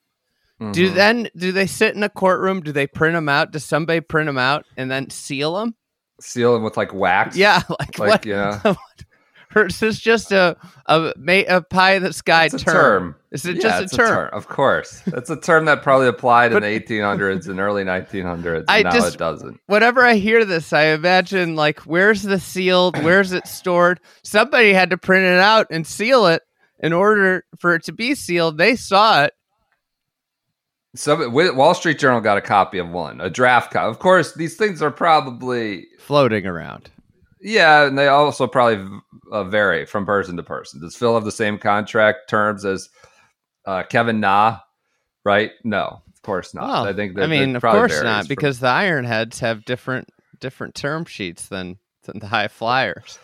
[0.60, 0.96] Do Mhm.
[0.96, 2.62] then do they sit in a courtroom?
[2.62, 3.52] Do they print them out?
[3.52, 5.76] Does somebody print them out and then seal them?
[6.20, 7.36] Seal them with like wax.
[7.36, 8.26] Yeah, like, like what?
[8.26, 8.76] know,
[9.66, 10.56] is this just a
[10.86, 11.14] a,
[11.48, 12.60] a pie in the sky a term?
[12.62, 13.16] term.
[13.32, 14.30] Is it Yeah, just it's a term?
[14.34, 18.66] Of course, it's a term that probably applied in the 1800s and early 1900s.
[18.68, 19.60] I now just- it doesn't.
[19.68, 23.02] whenever I hear this, I imagine like, where's the sealed?
[23.04, 24.00] Where's it stored?
[24.24, 26.42] Somebody had to print it out and seal it
[26.80, 28.58] in order for it to be sealed.
[28.58, 29.34] They saw it.
[30.96, 33.90] So Wall Street Journal got a copy of one, a draft copy.
[33.90, 36.90] Of course, these things are probably floating around.
[37.42, 38.86] Yeah, and they also probably
[39.32, 40.82] uh, vary from person to person.
[40.82, 42.90] Does Phil have the same contract terms as
[43.66, 44.60] uh, Kevin Na?
[45.24, 45.52] Right?
[45.64, 46.68] No, of course not.
[46.68, 50.10] Well, I think that I mean, of course not, from- because the Ironheads have different
[50.40, 53.20] different term sheets than than the HyFlyers.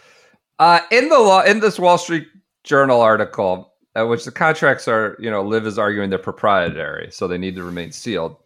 [0.59, 2.27] uh, in the law in this Wall Street
[2.63, 7.27] Journal article, uh, which the contracts are, you know, Liv is arguing they're proprietary, so
[7.27, 8.37] they need to remain sealed.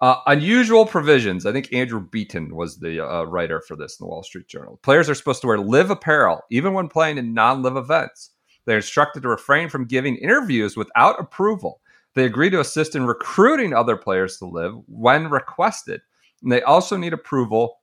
[0.00, 1.44] Uh, unusual provisions.
[1.44, 4.78] I think Andrew Beaton was the uh, writer for this in the Wall Street Journal.
[4.82, 8.30] Players are supposed to wear LIV apparel even when playing in non-LIV events.
[8.64, 11.80] They're instructed to refrain from giving interviews without approval.
[12.14, 16.00] They agree to assist in recruiting other players to LIV when requested.
[16.42, 17.80] And they also need approval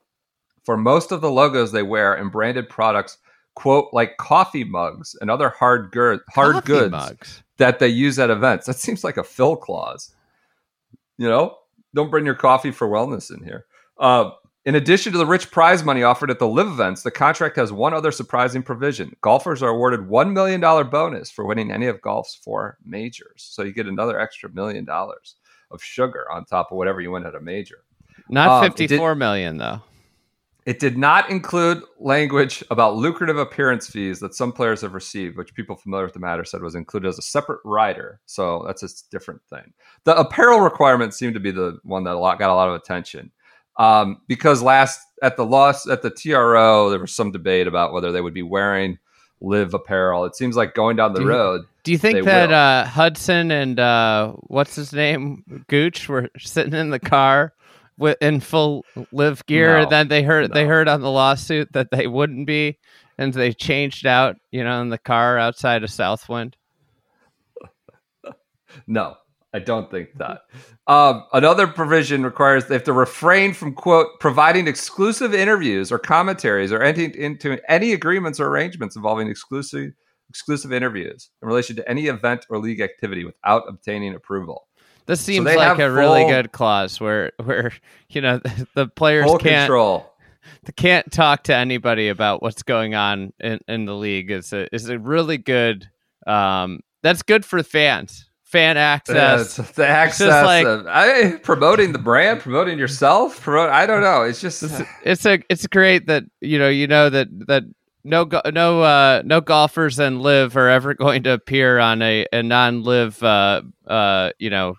[0.64, 3.18] for most of the logos they wear and branded products,
[3.56, 7.44] quote, like coffee mugs and other hard, good, hard Coffee goods mugs.
[7.58, 8.66] that they use at events.
[8.68, 10.14] That seems like a fill clause.
[11.18, 11.58] You know,
[11.94, 13.66] don't bring your coffee for wellness in here.
[13.98, 14.32] Uh,
[14.66, 17.72] in addition to the rich prize money offered at the LIV events, the contract has
[17.72, 19.16] one other surprising provision.
[19.22, 23.32] Golfers are awarded $1 million bonus for winning any of golf's four majors.
[23.38, 25.36] So you get another extra million dollars
[25.72, 27.84] of sugar on top of whatever you win at a major.
[28.28, 29.82] Not Um, it did- million though.
[30.66, 35.54] It did not include language about lucrative appearance fees that some players have received, which
[35.54, 38.20] people familiar with the matter said was included as a separate rider.
[38.26, 39.74] So that's a different thing.
[40.06, 42.76] The apparel requirement seemed to be the one that a lot got a lot of
[42.76, 43.32] attention
[43.78, 48.12] um, because last at the loss at the TRO there was some debate about whether
[48.12, 48.98] they would be wearing
[49.42, 50.26] LIV apparel.
[50.26, 51.62] It seems like going down the Do you- road.
[51.84, 56.90] Do you think that uh, Hudson and uh, what's his name, Gooch, were sitting in
[56.90, 57.54] the car
[57.98, 59.78] with in full LIV gear?
[59.78, 59.84] No.
[59.84, 62.78] and then they heard they heard on the lawsuit that they wouldn't be,
[63.18, 66.56] and they changed out, you know, in the car outside of Southwind.
[68.88, 69.16] No,
[69.54, 70.42] I don't think that.
[70.86, 76.74] Um, another provision requires they have to refrain from quote providing exclusive interviews or commentaries
[76.74, 79.94] or entering into any agreements or arrangements involving exclusive
[80.28, 84.68] exclusive interviews in relation to any event or league activity without obtaining approval.
[85.06, 87.72] This seems they like a really good clause where where
[88.10, 90.12] you know the, the players can't control.
[90.64, 94.32] they can't talk to anybody about what's going on in, in the league.
[94.32, 95.90] Is a is a really good.
[96.26, 98.30] Um, that's good for fans.
[98.44, 99.60] Fan access.
[99.60, 103.42] it's the access like- of I, promoting the brand, promoting yourself.
[103.42, 103.70] Promote.
[103.70, 104.24] I don't know.
[104.24, 104.64] It's just
[105.04, 107.64] it's a it's great that you know you know that that
[108.04, 112.42] no no uh no golfers and LIV are ever going to appear on a, a
[112.44, 114.76] non LIV uh uh you know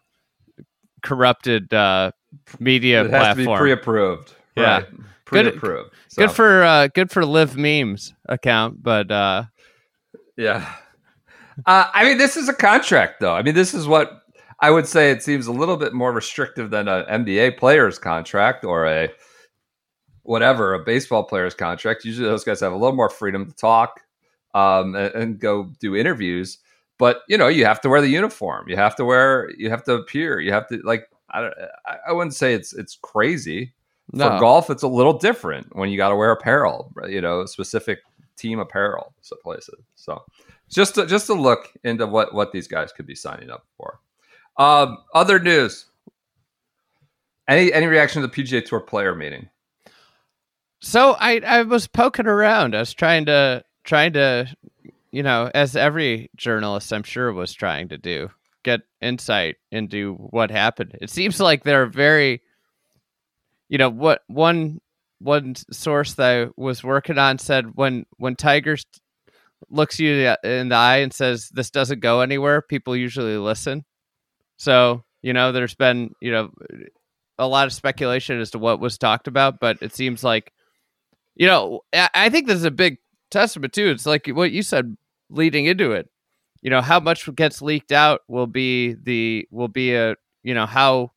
[1.02, 2.10] corrupted uh
[2.58, 4.34] media it has to be pre-approved.
[4.56, 4.78] Yeah.
[4.78, 4.90] Right.
[4.90, 5.90] Good- Pre-approved.
[6.16, 9.44] good So, for uh good for LIV memes account, but uh
[10.36, 10.72] yeah.
[11.64, 13.34] Uh, I mean, this is a contract, though.
[13.34, 14.22] I mean, this is what
[14.60, 15.10] I would say.
[15.10, 19.08] It seems a little bit more restrictive than an NBA player's contract or a
[20.22, 22.04] whatever a baseball player's contract.
[22.04, 24.00] Usually, those guys have a little more freedom to talk
[24.54, 26.58] um, and, and go do interviews.
[26.98, 28.68] But you know, you have to wear the uniform.
[28.68, 29.50] You have to wear.
[29.56, 30.40] You have to appear.
[30.40, 31.08] You have to like.
[31.30, 31.54] I don't.
[32.08, 33.72] I, wouldn't say it's it's crazy.
[34.12, 34.30] no.
[34.30, 37.98] For golf, it's a little different when you got to wear apparel, you know, specific
[38.36, 39.80] team apparel, so places.
[39.96, 40.22] So
[40.70, 44.00] just to, just to look into what what these guys could be signing up for.
[44.56, 45.86] Um, other news.
[47.48, 49.48] Any any reaction to the PGA Tour player meeting?
[50.80, 52.74] So I I was poking around.
[52.74, 54.48] I was trying to trying to
[55.16, 58.28] you know, as every journalist I'm sure was trying to do,
[58.64, 60.94] get insight into what happened.
[61.00, 62.42] It seems like they're very
[63.70, 64.78] you know, what one
[65.20, 68.84] one source that I was working on said when when Tigers
[69.70, 73.86] looks you in the eye and says this doesn't go anywhere, people usually listen.
[74.58, 76.50] So, you know, there's been, you know,
[77.38, 80.52] a lot of speculation as to what was talked about, but it seems like
[81.36, 82.98] you know, I I think this is a big
[83.30, 83.88] testament too.
[83.88, 84.94] It's like what you said
[85.30, 86.08] leading into it.
[86.62, 90.66] You know, how much gets leaked out will be the will be a you know
[90.66, 91.12] how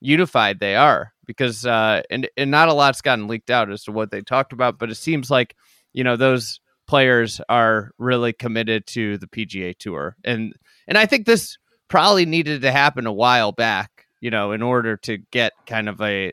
[0.00, 3.92] unified they are because uh and and not a lot's gotten leaked out as to
[3.92, 5.54] what they talked about, but it seems like
[5.92, 10.54] you know those players are really committed to the PGA Tour and
[10.86, 14.96] and I think this probably needed to happen a while back, you know, in order
[14.98, 16.32] to get kind of a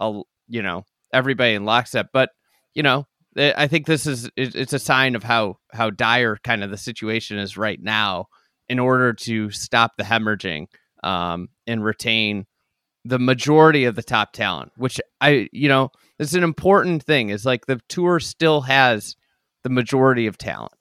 [0.00, 2.30] a you know everybody in lockstep, but
[2.74, 3.06] you know,
[3.36, 6.76] I I think this is it's a sign of how how dire kind of the
[6.76, 8.26] situation is right now.
[8.68, 10.68] In order to stop the hemorrhaging
[11.02, 12.46] um, and retain
[13.04, 17.30] the majority of the top talent, which I you know it's an important thing.
[17.30, 19.16] Is like the tour still has
[19.64, 20.72] the majority of talent.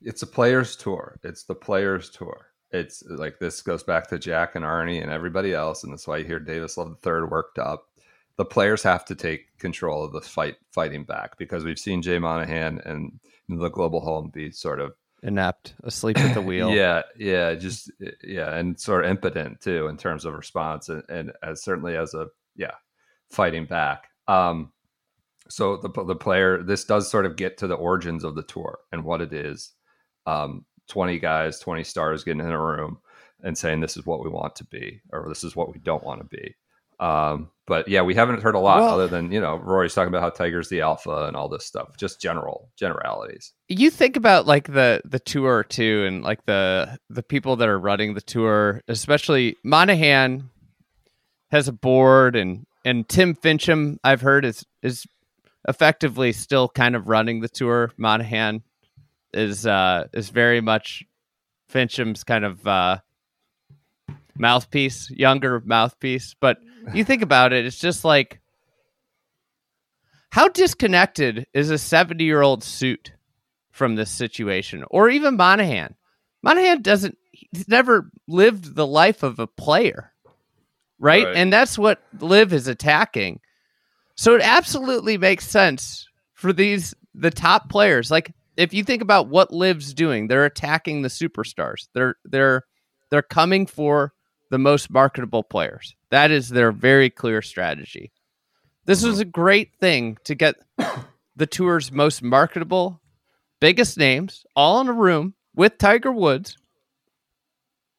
[0.00, 1.18] It's a players tour.
[1.22, 2.46] It's the players tour.
[2.70, 6.18] It's like this goes back to Jack and Arnie and everybody else, and that's why
[6.18, 7.86] you hear Davis Love the third worked up.
[8.36, 12.18] The players have to take control of the fight, fighting back, because we've seen Jay
[12.18, 14.92] Monahan and the global home be sort of
[15.24, 16.70] Inept, asleep at the wheel.
[16.70, 17.92] Yeah, yeah, just
[18.24, 22.12] yeah, and sort of impotent too in terms of response, and, and as certainly as
[22.12, 22.72] a yeah,
[23.30, 24.08] fighting back.
[24.26, 24.72] Um,
[25.48, 28.78] so the the player, this does sort of get to the origins of the tour
[28.90, 29.70] and what it is.
[30.26, 32.98] Um, twenty guys, twenty stars getting in a room
[33.44, 36.04] and saying this is what we want to be, or this is what we don't
[36.04, 36.56] want to be.
[37.02, 40.08] Um, but yeah, we haven't heard a lot Well- other than you know Rory's talking
[40.08, 43.52] about how Tiger's the alpha and all this stuff, just general generalities.
[43.68, 47.78] you think about like the the tour too and like the the people that are
[47.78, 50.50] running the tour especially monahan
[51.50, 55.06] has a board and and tim finchem i've heard is is
[55.68, 58.62] effectively still kind of running the tour monahan
[59.32, 61.04] is uh is very much
[61.72, 62.98] finchem's kind of uh
[64.36, 66.58] mouthpiece younger mouthpiece but
[66.94, 68.40] you think about it it's just like
[70.32, 73.12] how disconnected is a 70 year old suit
[73.70, 75.94] from this situation or even Monahan.
[76.42, 80.12] Monahan doesn't he's never lived the life of a player.
[80.98, 81.26] Right?
[81.26, 81.36] Right.
[81.36, 83.40] And that's what Liv is attacking.
[84.14, 88.10] So it absolutely makes sense for these the top players.
[88.10, 91.88] Like if you think about what Liv's doing, they're attacking the superstars.
[91.92, 92.62] They're they're
[93.10, 94.14] they're coming for
[94.52, 95.96] the most marketable players.
[96.10, 98.12] That is their very clear strategy.
[98.84, 100.56] This was a great thing to get
[101.36, 103.00] the tour's most marketable,
[103.62, 106.58] biggest names all in a room with Tiger Woods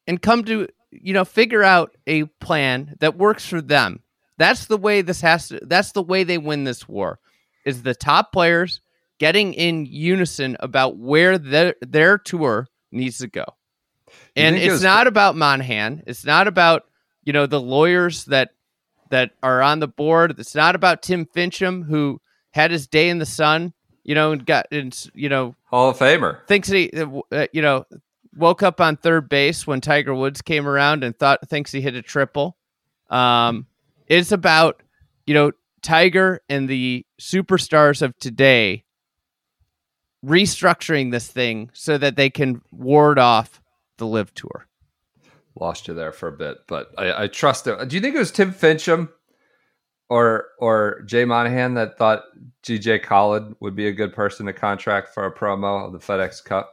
[0.06, 4.04] and come to, you know, figure out a plan that works for them.
[4.38, 7.18] That's the way this has to that's the way they win this war.
[7.66, 8.80] Is the top players
[9.20, 13.46] getting in unison about where their their tour needs to go.
[14.36, 16.04] And think it it's not about Monahan.
[16.08, 16.86] It's not about,
[17.24, 18.52] you know, the lawyers that
[19.10, 20.40] that are on the board.
[20.40, 22.20] It's not about Tim Finchem who
[22.52, 23.74] had his day in the sun
[24.04, 26.46] You know, and got and you know Hall of Famer.
[26.48, 26.92] thinks he,
[27.32, 27.86] uh, you know,
[28.36, 31.96] woke up on third base when Tiger Woods came around and thought thinks he hit
[31.96, 32.58] a triple.
[33.10, 33.68] Um,
[34.08, 34.84] it's about
[35.26, 38.84] you know Tiger and the superstars of today
[40.26, 43.62] restructuring this thing so that they can ward off
[43.98, 44.68] the LIV tour.
[45.60, 47.88] Lost you there for a bit, but I, I trust it.
[47.88, 49.10] Do you think it was Tim Finchem
[50.10, 52.24] or or Jay Monahan that thought
[52.64, 56.44] DJ Khaled would be a good person to contract for a promo of the FedEx
[56.44, 56.72] Cup?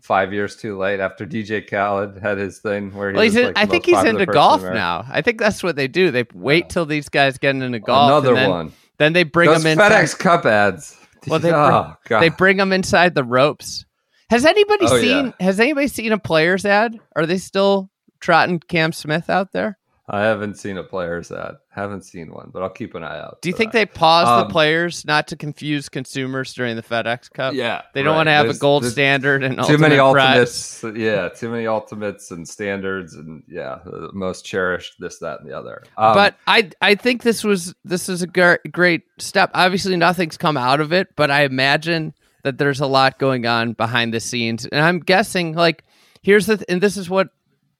[0.00, 3.40] Five years too late after DJ Khaled had his thing where he Well, was he's
[3.40, 5.04] in, like I think he's into person in golf now.
[5.10, 6.12] I think that's what they do.
[6.12, 8.10] They wait till these guys get into golf.
[8.10, 8.72] Another and then, one.
[8.98, 9.78] Then they bring Those them in.
[9.78, 10.96] FedEx Cup ads.
[11.26, 11.94] Well, they oh.
[12.08, 13.84] They bring them inside the ropes.
[14.30, 15.26] Has anybody Oh, seen?
[15.38, 15.44] yeah.
[15.44, 16.98] Has anybody seen a player's ad?
[17.16, 19.78] Are they still trotting Cam Smith out there?
[20.10, 21.56] I haven't seen a player's ad.
[21.68, 23.42] Haven't seen one, but I'll keep an eye out.
[23.42, 23.78] Do you think that.
[23.78, 27.52] they pause Um, the players not to confuse consumers during the FedEx Cup?
[27.52, 28.16] Yeah, they don't right.
[28.16, 30.82] want to have There's- a gold standard and too many prize.
[30.82, 30.98] ultimates.
[30.98, 34.94] Yeah, too many ultimates and standards, and yeah, the most cherished.
[34.98, 35.82] This, that, and the other.
[35.98, 39.50] Um, but I I think this was this is a gr- great step.
[39.52, 42.14] Obviously, nothing's come out of it, but I imagine
[42.48, 45.84] that there's a lot going on behind the scenes, and I'm guessing like
[46.22, 47.28] here's the th- and this is what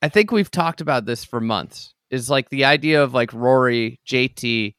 [0.03, 3.99] I think we've talked about this for months is like the idea of like Rory,
[4.07, 4.75] JT,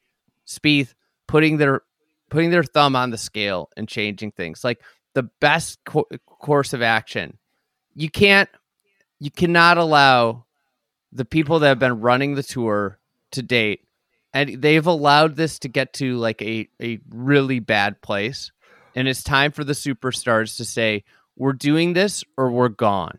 [0.47, 0.95] Spieth
[1.27, 1.83] putting their
[2.31, 4.63] putting their thumb on the scale and changing things.
[4.63, 4.81] Like
[5.15, 7.37] the best co- course of action.
[7.95, 8.49] You can't
[9.19, 10.47] you cannot allow
[11.13, 13.01] the people that have been running the tour
[13.33, 13.89] to date
[14.33, 18.53] and they've allowed this to get to like a, a really bad place
[18.95, 21.05] and it's time for the superstars to say
[21.37, 23.19] we're doing this or we're gone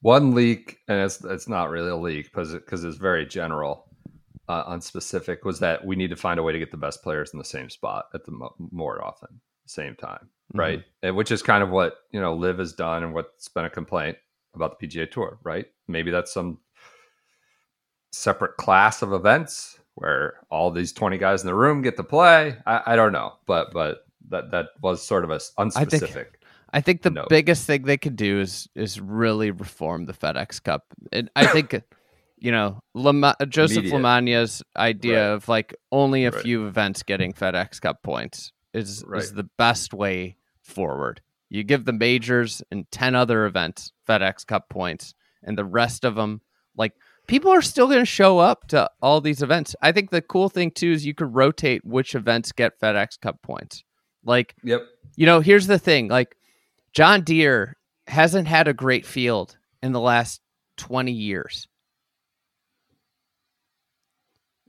[0.00, 3.86] one leak, and it's it's not really a leak because because it's very general,
[4.48, 5.44] uh, unspecific.
[5.44, 7.44] Was that we need to find a way to get the best players in the
[7.44, 10.84] same spot at the mo- more often, same time, right?
[11.02, 13.70] And which is kind of what you know LIV has done, and what's been a
[13.70, 14.18] complaint
[14.54, 15.66] about the PGA Tour, right?
[15.88, 16.58] Maybe that's some
[18.12, 22.56] separate class of events where all these 20 guys in the room get to play.
[22.64, 26.26] I, I don't know, but but that that was sort of a s- think- unspecific.
[26.72, 27.26] i think the No.
[27.28, 31.82] biggest thing they could do is is really reform the fedex cup and i think
[32.38, 33.98] you know Lama- uh, joseph Immediate.
[34.00, 35.34] lamagna's idea Right.
[35.34, 36.42] of like only a Right.
[36.42, 39.22] few events getting fedex cup points is Right.
[39.22, 44.68] is the best way forward you give the majors and 10 other events fedex cup
[44.68, 46.42] points and the rest of them
[46.76, 46.92] like
[47.26, 50.48] people are still going to show up to all these events i think the cool
[50.50, 53.82] thing too is you could rotate which events get fedex cup points
[54.28, 54.82] like Yep.
[55.16, 56.36] you know here's the thing like
[56.92, 60.40] john deere hasn't had a great field in the last
[60.76, 61.66] 20 years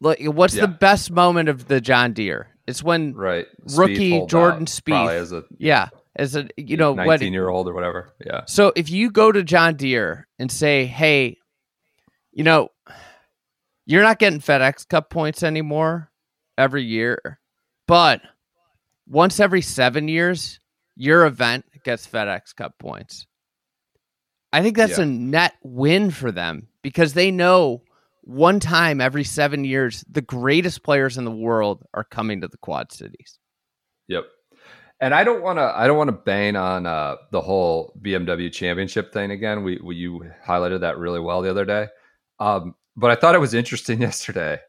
[0.02, 0.62] like what's Yeah.
[0.62, 3.48] the best moment of the john deere it's when Right.
[3.76, 5.10] Rookie Jordan Spieth.
[5.12, 8.14] as a yeah as a you know what 19 year old or whatever.
[8.24, 8.42] Yeah.
[8.46, 11.38] So if you go to John Deere and say, "Hey,
[12.32, 12.70] you know,
[13.86, 16.12] you're not getting FedEx Cup points anymore
[16.58, 17.40] every year,
[17.88, 18.22] but
[19.10, 20.60] once every 7 years,
[20.96, 23.26] your event gets FedEx Cup points."
[24.54, 25.04] I think that's Yeah.
[25.04, 27.84] a net win for them because they know
[28.22, 32.58] one time every 7 years the greatest players in the world are coming to the
[32.58, 33.38] Quad Cities.
[34.08, 34.26] Yep.
[35.02, 35.74] And I don't want to.
[35.76, 39.64] I don't want to bang on uh, the whole BMW Championship thing again.
[39.64, 41.88] We, we you highlighted that really well the other day.
[42.40, 44.60] Um, but I thought it was interesting yesterday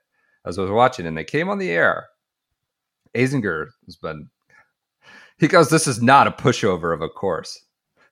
[0.46, 2.06] as I was watching, and they came on the air.
[3.14, 4.28] Azinger has been.
[5.38, 7.58] He goes, "This is not a pushover of a course."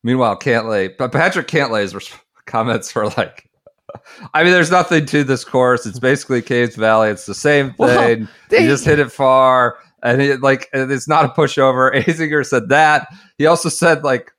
[0.02, 2.10] Meanwhile, Cantlay, but Patrick Cantlay's
[2.46, 3.48] comments were like,
[4.34, 5.84] "I mean, there's nothing to this course.
[5.86, 7.10] It's basically Caves Valley.
[7.10, 8.28] It's the same Well, thing.
[8.48, 11.92] they- you just hit it far." and it like it's not a pushover.
[12.04, 13.08] Azinger said that.
[13.36, 14.30] He also said like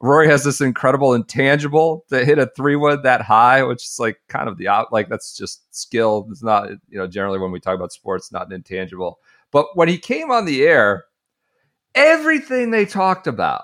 [0.00, 4.20] Rory has this incredible intangible to hit a three wood that high, which is like
[4.28, 6.28] kind of the out like that's just skill.
[6.30, 9.18] It's not you know generally when we talk about sports, not an intangible.
[9.52, 11.04] But when he came on the air,
[11.94, 13.62] everything they talked about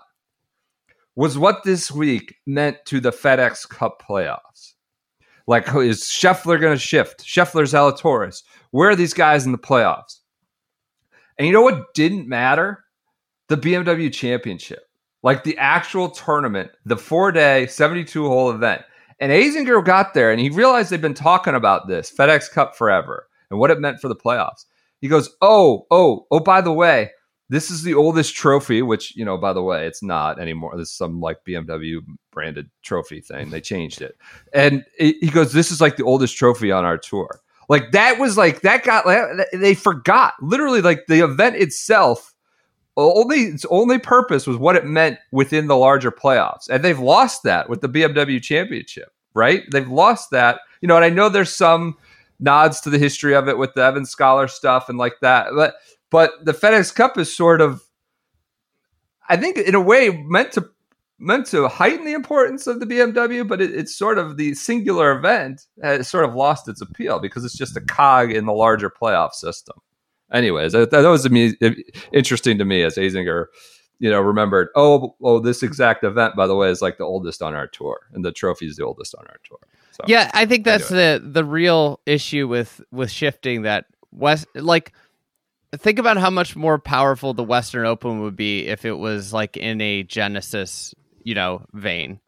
[1.17, 4.75] was what this week meant to the FedEx Cup playoffs.
[5.49, 7.25] Like, is Scheffler going to shift?
[7.25, 8.43] Scheffler, Zalatoris.
[8.71, 10.19] Where are these guys in the playoffs?
[11.39, 12.85] And you know what didn't matter?
[13.49, 14.85] The BMW Championship,
[15.23, 18.83] like the actual tournament, the four day, 72 hole event.
[19.21, 23.27] And Azinger got there and he realized they've been talking about this FedEx Cup forever
[23.51, 24.67] and what it meant for the playoffs.
[25.01, 27.11] He goes, Oh, oh, oh, by the way,
[27.51, 30.77] this is the oldest trophy, which, you know, by the way, it's not anymore.
[30.77, 33.51] This is some like BMW branded trophy thing.
[33.51, 34.17] They changed it.
[34.53, 37.41] And he goes, This is like the oldest trophy on our tour.
[37.69, 39.05] Like that was like that got
[39.53, 42.35] they forgot literally like the event itself
[42.97, 47.45] only its only purpose was what it meant within the larger playoffs, and they've lost
[47.45, 49.13] that with the BMW Championship.
[49.35, 49.63] Right?
[49.71, 50.61] They've lost that.
[50.81, 51.97] You know, and I know there's some
[52.41, 55.75] nods to the history of it with the Evans Scholar stuff and like that, but
[56.11, 57.83] but the FedEx Cup is sort of,
[59.29, 60.71] I think, in a way, meant to
[61.19, 65.17] meant to heighten the importance of the BMW, but it, it's sort of the singular
[65.17, 68.91] event has sort of lost its appeal because it's just a cog in the larger
[68.91, 69.77] playoff system.
[70.33, 71.27] Anyways, that, that was
[72.13, 73.47] interesting to me as Azinger,
[73.99, 74.69] you know, remembered.
[74.77, 77.99] Oh, oh, this exact event, by the way, is like the oldest on our tour,
[78.13, 79.59] and the trophy is the oldest on our tour.
[80.01, 84.93] So, Yeah, I think that's the the real issue with with shifting that west like
[85.77, 89.57] think about how much more powerful the Western Open would be if it was like
[89.57, 90.95] in a Genesis,
[91.25, 92.21] you know, vein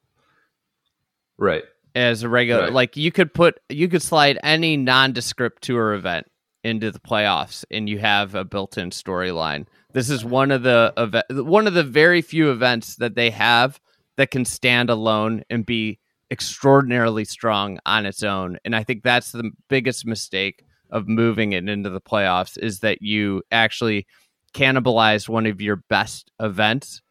[1.39, 1.62] right.
[1.95, 2.73] as a regular Right.
[2.73, 6.27] like you could put you could slide any nondescript tour event
[6.62, 9.66] into the playoffs and you have a built-in storyline.
[9.93, 13.81] This is one of the eve- one of the very few events that they have
[14.16, 15.99] that can stand alone and be
[16.31, 18.59] extraordinarily strong on its own.
[18.64, 23.03] And I think that's the biggest mistake of moving it into the playoffs is that
[23.03, 24.07] you actually
[24.55, 27.03] cannibalize one of your best events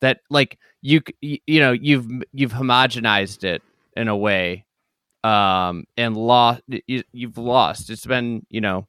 [0.00, 3.62] that like you you know you've you've homogenized it
[3.96, 4.64] in a way
[5.24, 8.86] um and lost you, you've lost it's been you know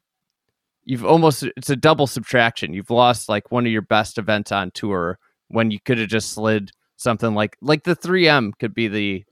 [0.85, 4.71] you've almost it's a double subtraction you've lost like one of your best events on
[4.71, 5.19] tour
[5.49, 9.23] when you could have just slid something like like the 3m could be the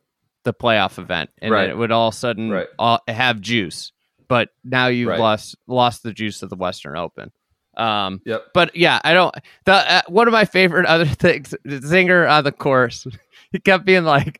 [0.46, 1.70] the playoff event and Right.
[1.70, 2.68] it would all of a sudden Right.
[2.80, 3.91] all, have juice
[4.30, 5.20] but now you've Right.
[5.20, 7.32] lost lost the juice of the western open
[7.78, 8.46] um Yep.
[8.54, 9.36] but yeah, I don't.
[9.66, 13.06] The uh, one of my favorite other things, Zinger on the course,
[13.52, 14.39] he kept being like,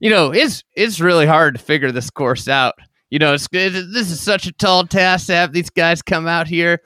[0.00, 2.74] you know, it's it's really hard to figure this course out.
[3.08, 6.26] You know, it's it, this is such a tall task to have these guys come
[6.26, 6.82] out here,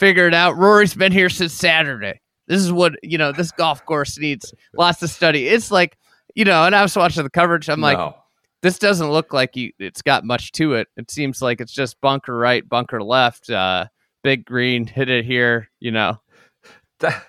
[0.00, 0.56] figure it out.
[0.56, 2.20] Rory's been here since Saturday.
[2.48, 3.30] This is what you know.
[3.30, 5.46] This golf course needs lots of study.
[5.46, 5.96] It's like
[6.38, 7.68] you know, and I was watching the coverage.
[7.68, 8.14] I'm like,
[8.62, 10.86] this doesn't look like you, it's got much to it.
[10.96, 13.86] It seems like it's just bunker right, bunker left, uh,
[14.22, 15.68] big green, hit it here.
[15.80, 16.20] You know,
[17.00, 17.26] that,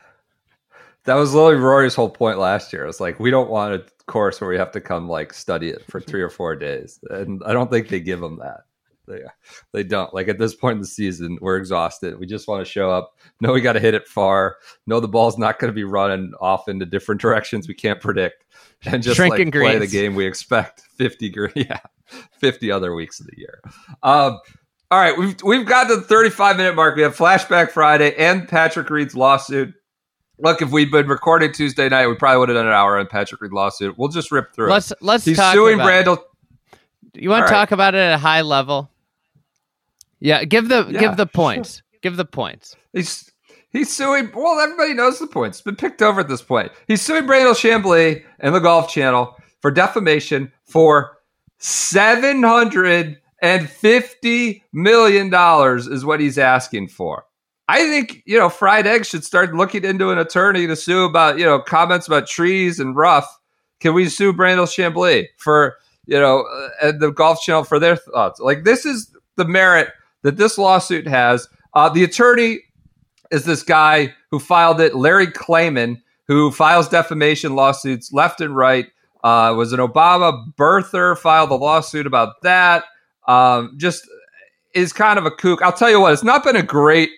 [1.05, 2.86] that was literally Rory's whole point last year.
[2.86, 5.84] It's like we don't want a course where we have to come like study it
[5.89, 8.66] for three or four days, and I don't think they give them that.
[9.10, 9.22] They
[9.74, 10.14] they don't.
[10.14, 12.20] Like at this point in the season, we're exhausted.
[12.20, 13.16] We just want to show up.
[13.41, 14.57] Know we got to hit it far.
[14.88, 18.45] Know the ball's not going to be running off into different directions we can't predict,
[18.86, 20.82] and just Shrinking like play the game we expect.
[20.95, 21.80] Fifty yeah,
[22.39, 23.60] fifty other weeks of the year.
[24.03, 24.39] Um,
[24.91, 26.95] all right, we've we've got to the 35 minute mark.
[26.95, 29.74] We have Flashback Friday and Patrick Reed's lawsuit.
[30.39, 33.07] Look, if we'd been recording Tuesday night, we probably would have done an hour on
[33.07, 33.97] Patrick Reed lawsuit.
[33.97, 34.97] We'll just rip through let's it.
[35.01, 36.05] let's He's talk suing about it.
[36.07, 36.18] Brandel.
[37.14, 37.60] You want All to right.
[37.60, 38.89] talk about it at a high level?
[40.20, 41.32] Yeah, give the Yeah, give the sure.
[41.34, 41.82] points.
[42.01, 42.76] Give the points.
[42.93, 43.30] He's
[43.70, 44.32] he's suing.
[44.34, 45.57] Well, everybody knows the points.
[45.59, 46.72] It's been picked over at this point.
[46.88, 51.17] He's suing Brandel Chamblee and the Golf Channel for defamation for
[51.57, 57.26] seven hundred and fifty million dollars is what he's asking for.
[57.67, 61.38] I think you know fried eggs should start looking into an attorney to sue about
[61.38, 63.28] you know comments about trees and rough.
[63.80, 67.95] Can we sue Brandel Chamblee for you know uh, and the Golf Channel for their
[67.97, 68.39] thoughts?
[68.39, 69.89] Like this is the merit
[70.24, 71.47] that this lawsuit has.
[71.74, 72.59] Uh, the attorney
[73.32, 78.88] is this guy who filed it, Larry Klayman, who files defamation lawsuits left and right.
[79.24, 82.86] Uh, was an Obama birther, filed a lawsuit about that.
[83.28, 84.07] Um, just
[84.74, 85.61] is kind of a kook.
[85.61, 87.09] I'll tell you what, it's not been a great,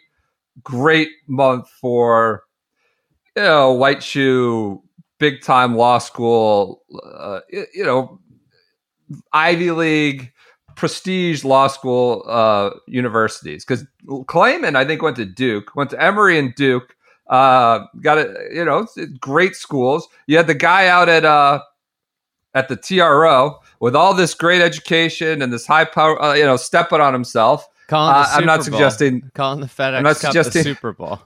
[0.64, 2.44] great month for
[3.36, 4.82] you know white shoe,
[5.20, 6.82] big time law school.
[7.04, 8.20] Uh, you know,
[9.32, 10.32] Ivy League
[10.82, 16.40] prestige law school uh, universities because Klayman, I think, went to Duke, went to Emory
[16.40, 16.96] and Duke.
[17.28, 18.88] Uh, got it, you know,
[19.20, 20.08] great schools.
[20.26, 21.62] You had the guy out at uh,
[22.56, 26.58] at the TRO with all this great education and this high power, uh, you know,
[26.58, 27.68] stepping on himself.
[27.92, 28.64] Uh, I'm not Bowl.
[28.66, 31.20] suggesting calling the FedEx I'm not Cup suggesting- the Super Bowl.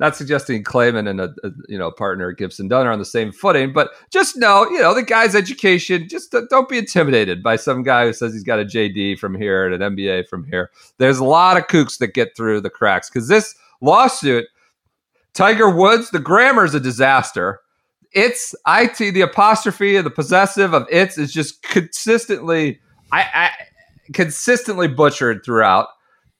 [0.00, 3.30] Not suggesting Klayman and a, a you know partner Gibson Dunn are on the same
[3.30, 6.08] footing, but just know you know the guy's education.
[6.08, 9.66] Just don't- be intimidated by some guy who says he's got a JD from here
[9.66, 10.70] and an MBA from here.
[10.98, 14.46] There's a lot of kooks that get through the cracks because this lawsuit,
[15.34, 17.60] Tiger Woods, the grammar's a disaster.
[18.12, 22.80] It's it the apostrophe and the possessive of it's is just consistently
[23.12, 23.50] I, I
[24.14, 25.88] consistently butchered throughout.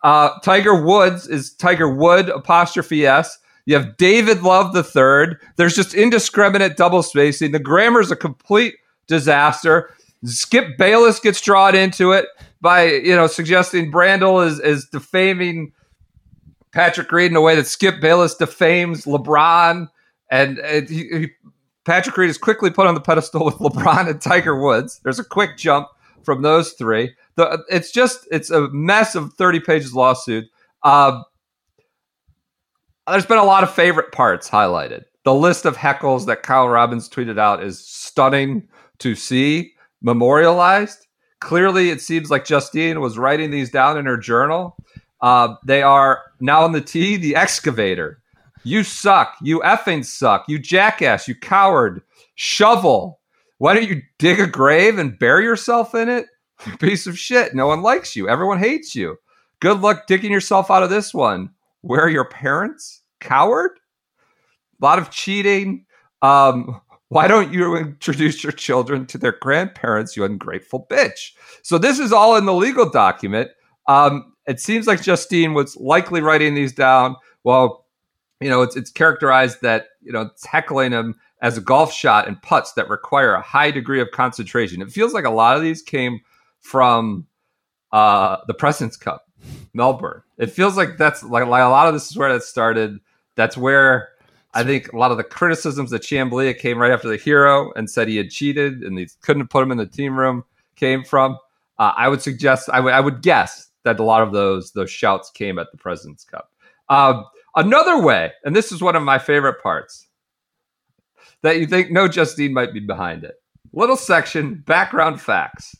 [0.03, 3.37] Uh, Tiger Woods is Tiger Wood apostrophe s.
[3.67, 5.41] You have David Love the third.
[5.57, 7.53] There's just indiscriminate double spacing.
[7.53, 9.95] The grammar's a complete disaster.
[10.25, 12.27] Skip Bayless gets drawn into it
[12.61, 15.73] by you know suggesting Brandel is is defaming
[16.73, 19.89] Patrick Reed in a way that Skip Bayless defames LeBron,
[20.31, 21.29] and, and he, he,
[21.85, 25.01] Patrick Reed is quickly put on the pedestal with LeBron and Tiger Woods.
[25.03, 25.89] There's a quick jump
[26.23, 27.15] from those three.
[27.37, 30.45] The, it's just it's a mess of 30 pages lawsuit.
[30.83, 31.23] Uh,
[33.09, 35.05] there's been a lot of favorite parts highlighted.
[35.25, 39.73] The list of heckles that Kyle Robbins tweeted out is stunning to see
[40.03, 41.07] memorialized.
[41.41, 44.77] Clearly, it seems like Justine was writing these down in her journal.
[45.21, 48.21] Uh, they are now on the tee, the excavator.
[48.65, 49.37] You suck.
[49.43, 50.45] You effing suck.
[50.49, 51.29] You jackass.
[51.29, 52.03] You coward.
[52.35, 53.21] Shovel.
[53.59, 56.27] Why don't you dig a grave and bury yourself in it?
[56.79, 57.55] Piece of shit.
[57.55, 58.29] No one likes you.
[58.29, 59.17] Everyone hates you.
[59.61, 61.51] Good luck digging yourself out of this one.
[61.83, 63.03] Where are your parents?
[63.21, 63.73] Coward?
[64.81, 65.85] A lot of cheating.
[66.23, 71.33] Um, why don't you introduce your children to their grandparents, you ungrateful bitch?
[71.63, 73.51] So this is all in the legal document.
[73.89, 77.17] Um, it seems like Justine was likely writing these down.
[77.45, 77.87] Well,
[78.41, 82.29] you know, it's it's characterized that you know it's heckling him as a golf shot
[82.29, 84.83] and putts that require a high degree of concentration.
[84.83, 86.21] It feels like a lot of these came
[86.61, 87.27] from
[87.93, 89.25] uh, the President's Cup,
[89.75, 90.23] Melbourne.
[90.39, 92.99] It feels like that's like, like a lot of this is where that started.
[93.37, 94.11] That's where
[94.53, 97.89] I think a lot of the criticisms that Chamblee came right after the hero and
[97.89, 100.45] said he had cheated and he couldn't put him in the team room
[100.77, 101.39] came from.
[101.79, 105.31] Uh, I would suggest, I would, would guess that a lot of those those shouts
[105.31, 106.51] came at the President's Cup.
[106.89, 107.25] Um,
[107.57, 110.07] another way, and this is one of my favorite parts,
[111.43, 113.37] that you think no Justine might be behind it.
[113.73, 115.77] Little section background facts.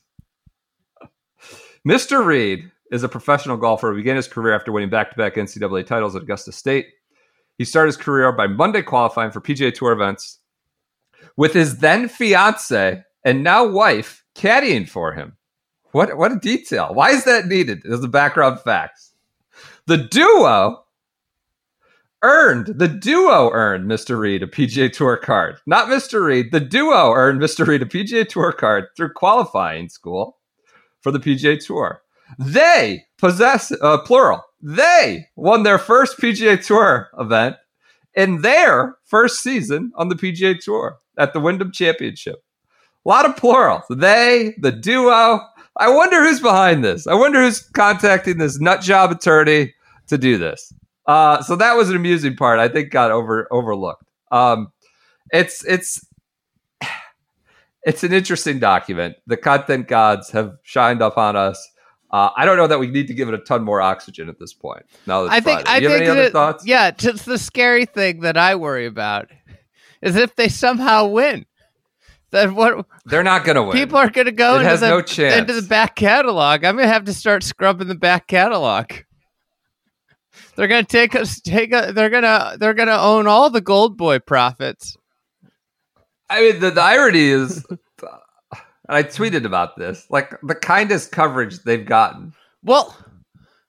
[1.87, 2.25] Mr.
[2.25, 5.87] Reed is a professional golfer who began his career after winning back to back NCAA
[5.87, 6.87] titles at Augusta State.
[7.59, 10.39] He started his career by Monday qualifying for PGA Tour events
[11.37, 15.37] with his then fiance and now wife caddying for him.
[15.93, 16.95] What what a detail.
[16.95, 19.13] Why is that needed as the background facts?
[19.87, 20.85] The duo
[22.23, 24.19] earned the duo earned Mr.
[24.19, 25.57] Reed a PGA Tour card.
[25.67, 26.25] Not Mr.
[26.25, 26.53] Reed.
[26.53, 27.67] The duo earned Mr.
[27.67, 30.39] Reed a PGA Tour card through qualifying school
[31.01, 32.03] for the PGA Tour.
[32.39, 34.43] They possess uh, plural.
[34.63, 37.57] They won their first PGA Tour event
[38.15, 42.43] in their first season on the PGA Tour at the Wyndham Championship.
[43.05, 43.83] A lot of plural.
[43.89, 45.41] They, the duo.
[45.79, 47.07] I wonder who's behind this.
[47.07, 49.73] I wonder who's contacting this nut job attorney
[50.09, 50.73] to do this.
[51.07, 52.59] Uh, so that was an amusing part.
[52.59, 54.05] I think got over overlooked.
[54.31, 54.73] Um,
[55.33, 56.05] it's it's
[57.83, 59.17] it's an interesting document.
[59.27, 61.67] The content gods have shined upon us.
[62.13, 64.39] Uh, I don't know that we need to give it a ton more oxygen at
[64.39, 64.85] this point.
[65.07, 65.61] Now that I think.
[65.61, 65.71] Friday.
[65.71, 66.67] I you have think any other that- thoughts?
[66.67, 69.29] Yeah, just the scary thing that I worry about
[70.03, 71.47] is if they somehow win.
[72.33, 72.87] Then what?
[73.07, 73.73] They're not going to win.
[73.73, 75.35] People are going to go It into has the, no chance.
[75.37, 76.65] into the back catalog.
[76.65, 78.93] I'm going to have to start scrubbing the back catalog.
[80.57, 81.41] They're going to take us.
[81.41, 82.57] Take a, They're going to.
[82.59, 84.97] They're going to own all the Gold Boy profits.
[86.29, 87.67] I mean, the, the irony is,
[88.91, 90.05] and I tweeted about this.
[90.11, 92.35] Like the kindest coverage they've gotten
[92.65, 92.97] Well,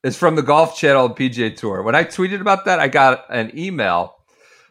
[0.04, 1.84] is from the Golf Channel and PGA Tour.
[1.84, 4.16] When I tweeted about that, I got an email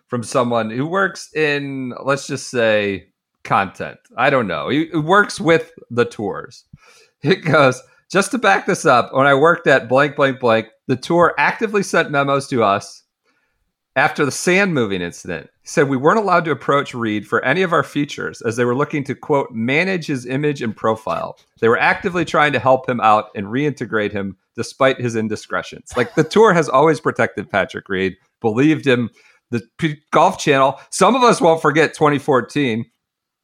[0.08, 3.10] from someone who works in, let's just say,
[3.44, 3.98] content.
[4.16, 4.68] I don't know.
[4.68, 6.64] He, works with the tours.
[7.22, 7.80] It goes,
[8.10, 11.84] just to back this up, when I worked at blank, blank, blank, the tour actively
[11.84, 13.04] sent memos to us
[14.00, 15.50] after the sand moving incident.
[15.60, 18.64] He said we weren't allowed to approach Reed for any of our features as they
[18.64, 21.38] were looking to, quote, manage his image and profile.
[21.60, 25.92] They were actively trying to help him out and reintegrate him despite his indiscretions.
[25.98, 29.10] Like the tour has always protected Patrick Reed, believed him.
[29.50, 32.86] The P- Golf Channel, some of us won't forget 2014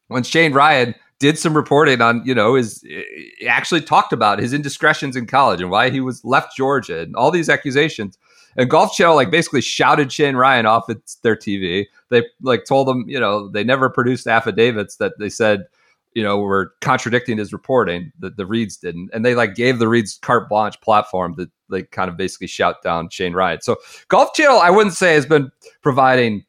[0.08, 4.52] when Shane Ryan did some reporting on, you know, his he actually talked about his
[4.52, 8.16] indiscretions in college and why he was left Georgia and all these accusations.
[8.56, 11.86] And Golf Channel like basically shouted Shane Ryan off at their TV.
[12.08, 15.66] They like told them, you know, they never produced affidavits that they said,
[16.14, 19.10] you know, were contradicting his reporting that the Reeds didn't.
[19.12, 22.82] And they like gave the Reeds carte blanche platform that they kind of basically shout
[22.82, 23.60] down Shane Ryan.
[23.60, 23.76] So
[24.08, 25.50] Golf Channel, I wouldn't say has been
[25.82, 26.44] providing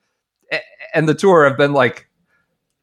[0.94, 2.08] and the tour have been like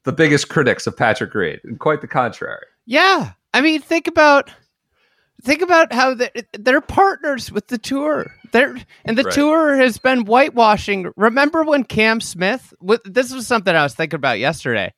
[0.04, 2.66] the biggest critics of Patrick Reed, and quite the contrary.
[2.86, 3.32] yeah.
[3.54, 4.50] I mean, think about
[5.44, 8.32] think about how they, they're partners with the tour.
[8.52, 9.34] They're and the Right.
[9.34, 11.12] tour has been whitewashing.
[11.16, 12.72] Remember when Cam Smith?
[12.80, 14.92] With, this was something I was thinking about yesterday.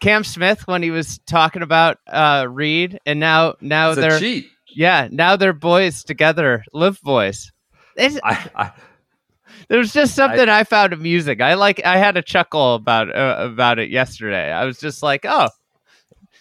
[0.00, 4.46] Cam Smith when he was talking about uh, Reed, and now now It's they're cheat.
[4.68, 7.50] yeah now they're boys together, LIV boys.
[7.96, 8.70] It's, I, I,
[9.68, 11.42] there was just something I, found amusing.
[11.42, 14.52] I like I had a chuckle about uh, about it yesterday.
[14.52, 15.48] I was just like, oh,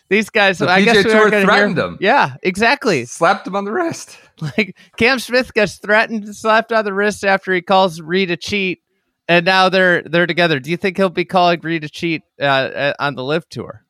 [0.10, 1.98] These guys, The I guess PGA we Tour going to threatened him.
[2.00, 3.06] Yeah, exactly.
[3.06, 4.18] Slapped him on the wrist.
[4.40, 8.38] Like Cam Smith gets threatened, and slapped on the wrist after he calls Reed a
[8.38, 8.84] cheat,
[9.28, 10.60] and now they're they're together.
[10.60, 13.84] Do you think he'll be calling Reed a cheat uh, uh, on the LIV Tour?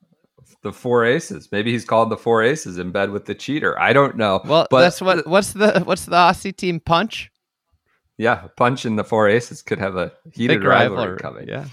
[0.62, 1.50] The four aces.
[1.52, 3.78] Maybe he's called the four aces in bed with the cheater.
[3.78, 4.40] I don't know.
[4.46, 5.28] Well, but that's what.
[5.28, 7.30] What's the what's the Aussie team punch?
[8.18, 11.18] Yeah, punch in the four aces could have a heated rivalry, rivalry.
[11.20, 11.48] coming.
[11.50, 11.66] Yeah.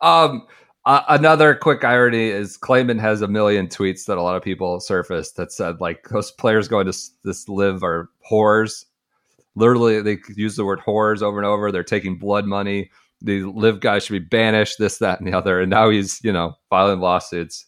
[0.00, 0.44] Um,
[0.88, 4.80] uh, another quick irony is Klayman has a million tweets that a lot of people
[4.80, 8.86] surfaced that said like those players going to this LIV are whores.
[9.54, 11.70] Literally, they use the word whores over and over.
[11.70, 12.90] They're taking blood money.
[13.20, 14.78] The LIV guy should be banished.
[14.78, 15.60] This, that, and the other.
[15.60, 17.66] And now he's you know filing lawsuits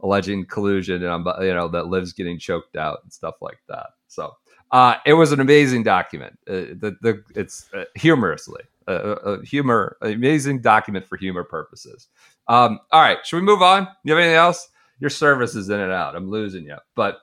[0.00, 3.90] alleging collusion and um, you know that lives getting choked out and stuff like that.
[4.08, 4.32] So
[4.72, 6.36] uh, it was an amazing document.
[6.48, 12.08] Uh, the, the it's uh, humorously uh, uh, humor amazing document for humor purposes.
[12.48, 13.88] Um, all right, should we move on?
[14.04, 14.68] You have anything else?
[15.00, 16.16] Your service is in and out.
[16.16, 17.18] I'm losing you, but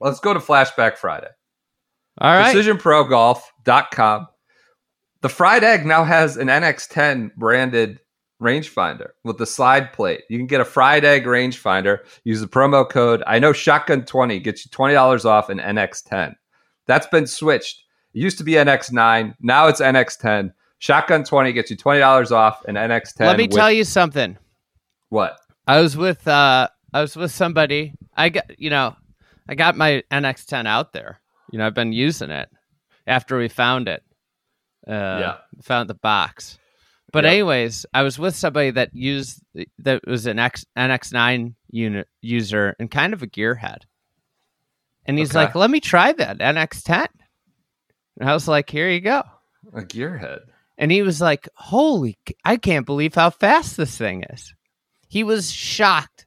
[0.00, 1.28] let's go to Flashback Friday.
[2.20, 2.54] All right.
[2.54, 4.26] PrecisionProGolf.com.
[5.20, 8.00] The fried egg now has an NX10 branded
[8.40, 10.22] rangefinder with the slide plate.
[10.28, 11.98] You can get a fried egg rangefinder.
[12.24, 13.22] Use the promo code.
[13.26, 16.34] I know Shotgun20 gets you twenty dollars off an NX10.
[16.86, 17.82] That's been switched.
[18.14, 19.34] It used to be NX9.
[19.40, 20.52] Now it's NX10.
[20.80, 23.20] Shotgun20 gets you twenty dollars off an NX10.
[23.26, 24.36] Let me with- tell you something.
[25.08, 25.38] what.
[25.66, 27.92] I was with uh I was with somebody.
[28.16, 28.96] I got you know,
[29.48, 31.20] I got my NX10 out there.
[31.50, 32.48] You know, I've been using it
[33.06, 34.02] after we found it.
[34.86, 35.36] Uh Yeah.
[35.62, 36.58] found the box.
[37.12, 37.30] But Yeah.
[37.30, 39.42] anyways, I was with somebody that used
[39.78, 43.82] that was an X, NX9 unit user and kind of a gearhead.
[45.06, 45.38] And he's Okay.
[45.46, 47.08] like, "Let me try that NX10."
[48.20, 49.22] And I was like, "Here you go."
[49.74, 50.40] A gearhead.
[50.78, 54.54] And he was like, Holy, I can't believe how fast this thing is.
[55.08, 56.26] He was shocked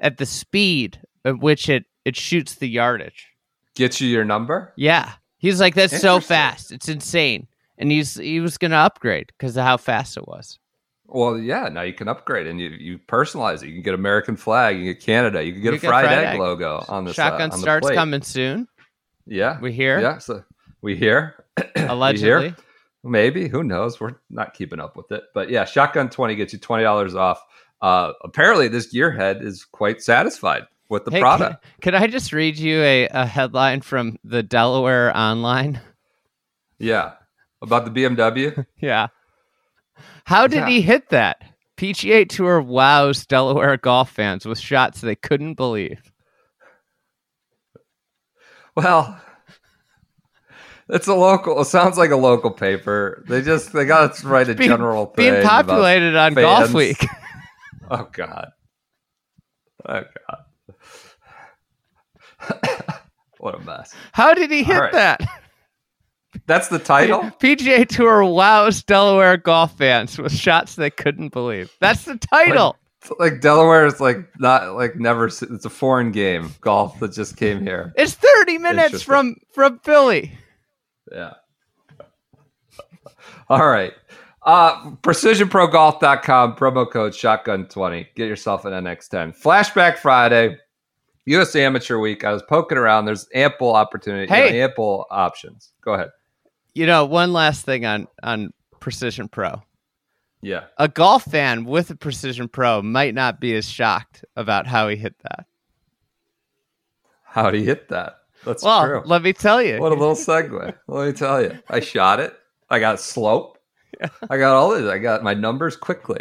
[0.00, 3.28] at the speed at which it, it shoots the yardage.
[3.76, 4.72] Gets you your number?
[4.76, 5.12] Yeah.
[5.38, 6.72] He's like, That's so fast.
[6.72, 7.46] It's insane.
[7.78, 10.58] And he's he was gonna upgrade because of how fast it was.
[11.06, 11.68] Well, yeah.
[11.68, 13.68] Now you can upgrade and you, you personalize it.
[13.68, 14.76] You can get American flag.
[14.76, 15.42] You can get Canada.
[15.44, 16.40] You can get You a fried, egg, egg.
[16.40, 17.94] logo on the Shotgun uh, on the starts plate.
[17.96, 18.66] coming soon.
[19.26, 20.42] Yeah, We hear Yeah, so
[20.80, 21.44] we hear
[21.76, 22.54] allegedly.
[23.04, 24.00] Maybe who knows?
[24.00, 27.42] We're not keeping up with it, but yeah, Shotgun Twenty gets you twenty dollars off.
[27.80, 31.64] Uh, apparently, this gearhead is quite satisfied with the Hey, product.
[31.80, 35.80] Can, can I just read you a, a headline from the Delaware Online?
[36.78, 37.14] Yeah,
[37.60, 38.64] about the BMW.
[38.80, 39.08] Yeah.
[40.24, 40.68] How did Yeah.
[40.68, 41.42] he hit that?
[41.76, 46.12] PGA Tour wows Delaware golf fans with shots they couldn't believe.
[48.76, 49.20] well,
[50.92, 51.60] it's a local.
[51.60, 53.24] It sounds like a local paper.
[53.28, 55.32] They just they got to write a Being- general thing.
[55.32, 56.72] Being populated on Golf.
[56.72, 57.04] Week.
[57.90, 58.48] Oh God.
[59.86, 60.38] Oh God.
[63.38, 63.94] what a mess.
[64.12, 64.92] How did he hit right.
[64.92, 65.20] that?
[66.46, 67.20] That's the title.
[67.38, 71.70] PGA Tour wows Delaware golf fans with shots they couldn't believe.
[71.80, 72.76] That's the title.
[73.02, 75.26] It's like Delaware is like not like never.
[75.26, 77.92] It's a foreign game, golf that just came here.
[77.96, 80.32] it's 30 minutes from from Philly.
[81.12, 81.34] Yeah.
[83.48, 83.92] All right.
[84.44, 88.06] Uh, precisionprogolf.com, promo code shotgun20.
[88.16, 89.40] Get yourself an NX10.
[89.40, 90.56] Flashback Friday,
[91.26, 92.24] US Amateur Week.
[92.24, 93.04] I was poking around.
[93.04, 94.60] There's ample opportunity, you know, Hey.
[94.62, 95.72] ample options.
[95.82, 96.10] Go ahead.
[96.74, 99.62] You know, one last thing on on Precision Pro.
[100.40, 100.64] Yeah.
[100.78, 104.96] A golf fan with a Precision Pro might not be as shocked about how he
[104.96, 105.46] hit that.
[107.22, 108.16] How do you hit that?
[108.44, 109.02] That's Well, true.
[109.04, 109.78] let me tell you.
[109.78, 110.74] What a little segue.
[110.88, 111.58] Let me tell you.
[111.70, 112.34] I shot it.
[112.70, 113.58] I got slope.
[114.30, 114.90] I got all this.
[114.90, 116.20] I got my numbers quickly.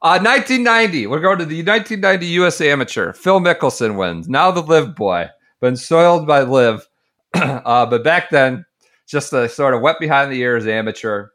[0.00, 1.06] Uh, 1990.
[1.08, 2.60] We're going to the 1990 U.S.
[2.60, 3.12] Amateur.
[3.12, 4.28] Phil Mickelson wins.
[4.28, 5.28] Now the LIV boy.
[5.60, 6.86] Been soiled by LIV.
[7.34, 8.64] uh, but back then,
[9.06, 11.28] just a sort of wet behind the ears amateur.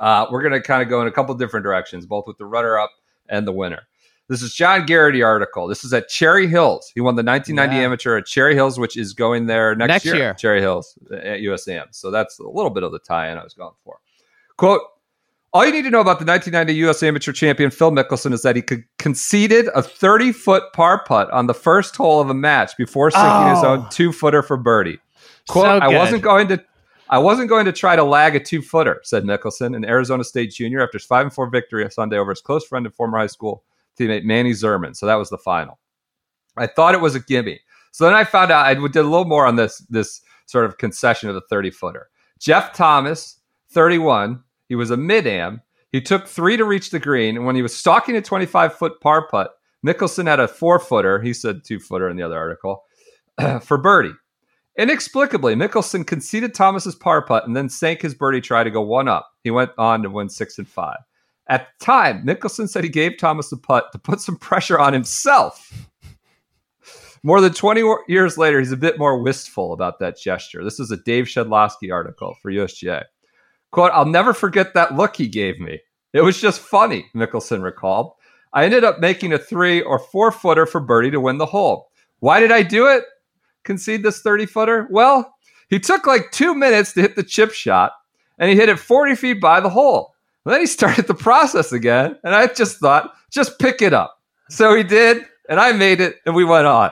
[0.00, 2.46] Uh, we're going to kind of go in a couple different directions, both with the
[2.46, 2.90] runner up
[3.28, 3.82] and the winner.
[4.32, 5.68] This is John Garrity article.
[5.68, 6.90] This is at Cherry Hills.
[6.94, 7.82] He won the 1990 Yeah.
[7.84, 10.16] amateur at Cherry Hills, which is going there next, Next year.
[10.16, 10.34] year.
[10.34, 11.88] Cherry Hills uh, at USAM.
[11.90, 13.98] So that's a little bit of the tie-in I was going for.
[14.56, 14.80] Quote,
[15.52, 17.02] all you need to know about the 1990 U.S.
[17.02, 21.46] Amateur champion Phil Mickelson is that he could, conceded a 30 foot par putt on
[21.46, 23.68] the first hole of a match before sinking his Oh.
[23.74, 24.98] own two footer for birdie.
[25.48, 26.64] Quote, So I wasn't going to
[27.10, 30.52] I wasn't going to try to lag a two footer, said Mickelson, an Arizona State
[30.52, 33.18] junior after his 5 and 4 victory on Sunday over his close friend and former
[33.18, 33.62] high school
[33.98, 34.96] teammate Manny Zerman.
[34.96, 35.78] So that was the final.
[36.56, 37.60] I thought it was a gimme.
[37.92, 40.78] So then I found out I did a little more on this this sort of
[40.78, 42.08] concession of the 30 footer.
[42.38, 43.40] Jeff Thomas,
[43.70, 45.62] 31, he was a mid am.
[45.90, 49.00] He took three to reach the green, and when he was stalking a 25 foot
[49.00, 49.52] par putt,
[49.86, 51.20] Mickelson had a four footer.
[51.20, 52.84] He said two footer in the other article
[53.60, 54.14] for birdie.
[54.78, 59.06] Inexplicably, Mickelson conceded Thomas's par putt and then sank his birdie try to go one
[59.06, 59.30] up.
[59.44, 60.98] He went on to win six and five.
[61.48, 64.92] At the time, Mickelson said he gave Thomas the putt to put some pressure on
[64.92, 65.88] himself.
[67.22, 70.64] More than 20 years later, he's a bit more wistful about that gesture.
[70.64, 73.04] This is a Dave Shedloski article for USGA.
[73.70, 75.78] Quote, I'll never forget that look he gave me.
[76.12, 78.12] It was just funny, Mickelson recalled.
[78.52, 81.90] I ended up making a three or four footer for Birdie to win the hole.
[82.18, 83.04] Why did I do it?
[83.64, 84.88] Concede this 30 footer?
[84.90, 85.34] Well,
[85.70, 87.92] he took like two minutes to hit the chip shot
[88.38, 90.11] and he hit it 40 feet by the hole.
[90.44, 92.18] And then he started the process again.
[92.24, 94.18] And I just thought, just pick it up.
[94.50, 96.90] So he did, and I made it, and we went on.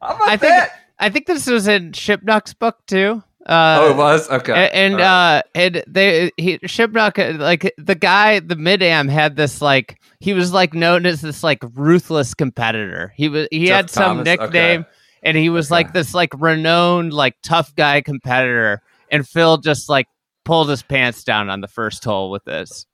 [0.00, 0.70] I think that?
[0.98, 3.22] I think this was in Shipnuck's book too.
[3.44, 4.70] Uh, oh, it was okay.
[4.72, 5.38] and All right.
[5.38, 10.00] uh and they he Shipnuck uh, like the guy the mid am had this like
[10.18, 13.12] he was like known as this like ruthless competitor.
[13.16, 14.24] He was he Jeff had some Thomas?
[14.24, 14.88] nickname Okay.
[15.22, 15.74] and he was Okay.
[15.74, 18.82] like this like renowned like tough guy competitor
[19.12, 20.08] and Phil just like
[20.46, 22.86] pulled his pants down on the first hole with this.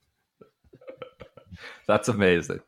[1.86, 2.60] That's amazing.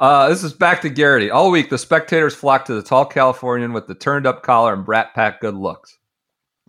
[0.00, 1.30] Uh, this is back to Garrity.
[1.30, 4.84] All week, the spectators flocked to the tall Californian with the turned up collar and
[4.84, 5.98] Brat Pack good looks.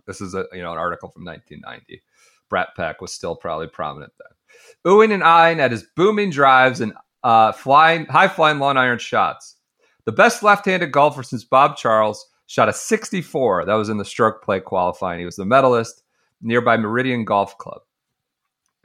[0.06, 2.02] This is a you know an article from 1990.
[2.48, 4.92] Brat Pack was still probably prominent then.
[4.92, 6.92] Oohing and eyeing at his booming drives and
[7.24, 9.56] uh, flying high flying long iron shots.
[10.04, 13.64] The best left-handed golfer since Bob Charles shot a 64.
[13.64, 15.18] That was in the stroke play qualifying.
[15.18, 16.02] He was the medalist
[16.40, 17.82] nearby Meridian Golf Club.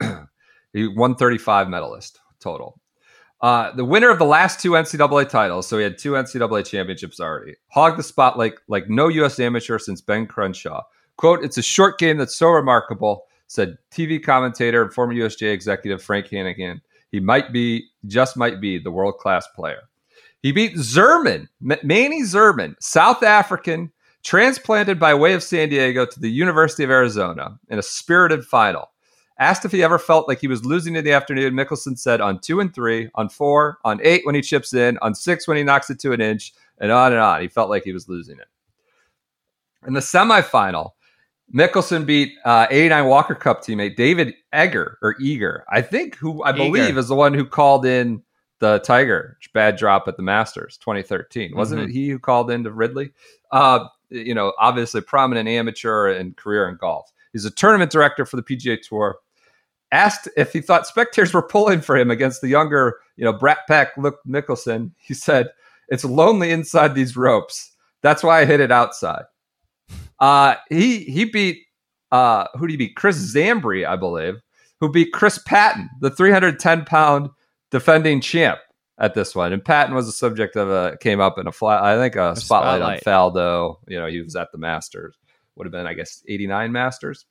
[0.72, 2.80] he 135 medalist total.
[3.40, 7.20] Uh, the winner of the last two NCAA titles, so he had two NCAA championships
[7.20, 9.38] already, hogged the spotlight like no U.S.
[9.38, 10.82] amateur since Ben Crenshaw.
[11.16, 16.02] "Quote: It's a short game that's so remarkable," said TV commentator and former USGA executive
[16.02, 16.80] Frank Hannigan.
[17.10, 19.82] He might be, just might be, the world class player.
[20.40, 23.92] He beat Zerman, M- Manny Zerman, South African,
[24.24, 28.90] transplanted by way of San Diego to the University of Arizona in a spirited final.
[29.38, 32.38] Asked if he ever felt like he was losing in the afternoon, Mickelson said on
[32.38, 35.62] two and three, on four, on eight when he chips in, on six when he
[35.64, 37.40] knocks it to an inch, and on and on.
[37.42, 38.46] He felt like he was losing it.
[39.86, 40.92] In the semifinal,
[41.52, 46.52] Mickelson beat uh, 89 Walker Cup teammate David Egger or Eager, I think, who I
[46.52, 46.98] believe Eager.
[47.00, 48.22] is the one who called in
[48.60, 51.54] the Tiger bad drop at the Masters 2013.
[51.54, 51.84] Wasn't Mhm.
[51.84, 53.12] it he who called into Ridley?
[53.50, 57.10] Uh, you know, obviously prominent amateur and career in golf.
[57.32, 59.18] He's a tournament director for the PGA Tour.
[59.92, 63.58] Asked if he thought spectators were pulling for him against the younger, you know, Brat
[63.68, 65.50] Pack Luke Mickelson, he said,
[65.88, 67.72] "It's lonely inside these ropes.
[68.02, 69.24] That's why I hit it outside."
[70.18, 71.58] Uh, he he beat
[72.14, 72.96] uh, who did he beat?
[72.96, 74.40] Chris Zambri, I believe,
[74.80, 77.28] who beat Chris Patton, the 310 pound
[77.70, 78.60] defending champ
[78.98, 79.52] at this one.
[79.52, 82.36] And Patton was the subject of a came up in a flat, I think a,
[82.36, 83.06] spotlight, spotlight.
[83.06, 83.76] on Faldo.
[83.88, 85.16] You know, he was at the Masters.
[85.56, 87.26] Would have been, I guess, 89 Masters.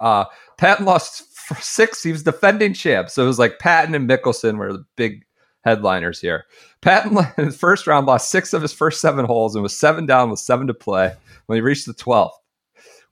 [0.00, 0.24] Uh,
[0.58, 2.02] Patton lost for six.
[2.02, 5.24] He was defending champ, so it was like Patton and Mickelson were the big
[5.64, 6.44] headliners here.
[6.80, 10.06] Patton in the first round lost six of his first seven holes and was seven
[10.06, 11.14] down with seven to play
[11.46, 12.32] when he reached the 12th.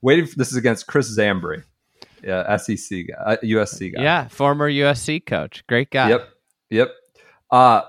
[0.01, 1.63] Waiting for this is against Chris Zambri,
[2.23, 4.03] yeah, SEC guy, uh, USC guy.
[4.03, 5.65] Yeah, former USC coach.
[5.67, 6.09] Great guy.
[6.09, 6.29] Yep.
[6.69, 6.89] Yep.
[7.51, 7.81] Uh,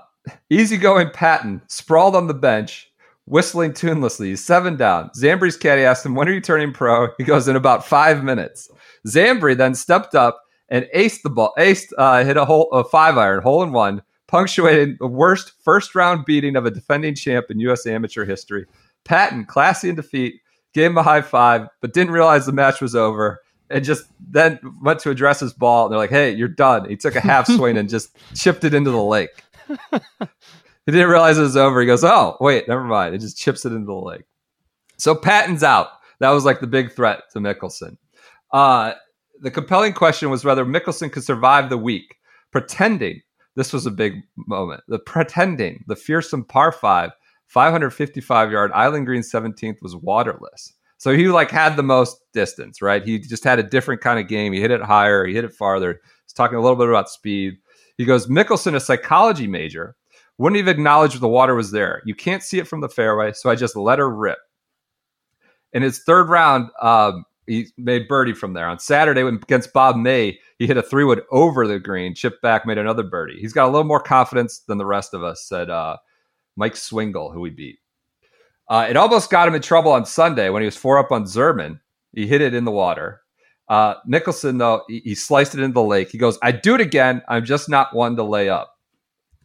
[0.49, 2.91] easygoing Patton sprawled on the bench,
[3.25, 4.27] whistling tunelessly.
[4.27, 5.09] He's seven down.
[5.17, 7.09] Zambri's caddy asked him, When are you turning pro?
[7.17, 8.69] He goes, In about five minutes.
[9.07, 13.17] Zambri then stepped up and aced the ball, aced, uh, hit a hole, a five
[13.17, 17.59] iron, hole in one, punctuating the worst first round beating of a defending champ in
[17.61, 17.85] U.S.
[17.85, 18.65] amateur history.
[19.05, 20.41] Patton, classy in defeat,
[20.73, 24.59] gave him a high five, but didn't realize the match was over and just then
[24.81, 25.85] went to address his ball.
[25.85, 26.89] And they're like, hey, you're done.
[26.89, 29.43] He took a half swing and just chipped it into the lake.
[30.19, 31.81] he didn't realize it was over.
[31.81, 33.15] He goes, oh, wait, never mind.
[33.15, 34.23] It just chips it into the lake.
[34.97, 35.87] So Patton's out.
[36.19, 37.97] That was like the big threat to Mickelson.
[38.51, 38.93] Uh,
[39.41, 42.15] the compelling question was whether Mickelson could survive the week,
[42.51, 43.21] pretending
[43.55, 44.81] this was a big moment.
[44.87, 47.11] The pretending the fearsome par five,
[47.47, 50.73] 555 yard Island Green 17th was waterless.
[50.97, 53.03] So he like had the most distance, right?
[53.03, 54.53] He just had a different kind of game.
[54.53, 56.01] He hit it higher, he hit it farther.
[56.25, 57.57] He's talking a little bit about speed.
[57.97, 59.95] He goes, Mickelson, a psychology major,
[60.37, 62.01] wouldn't even acknowledge the water was there.
[62.05, 64.37] You can't see it from the fairway, so I just let her rip.
[65.73, 68.67] In his third round, um, he made birdie from there.
[68.67, 72.65] On Saturday against Bob May, he hit a three wood over the green, chipped back,
[72.65, 73.39] made another birdie.
[73.39, 75.97] He's got a little more confidence than the rest of us, said uh,
[76.55, 77.79] Mike Swingle, who we beat.
[78.69, 81.23] Uh, it almost got him in trouble on Sunday when he was four up on
[81.23, 81.79] Zerman.
[82.13, 83.21] He hit it in the water.
[83.69, 86.09] Uh, Mickelson, though, he, he sliced it into the lake.
[86.09, 87.21] He goes, I do it again.
[87.27, 88.73] I'm just not one to lay up.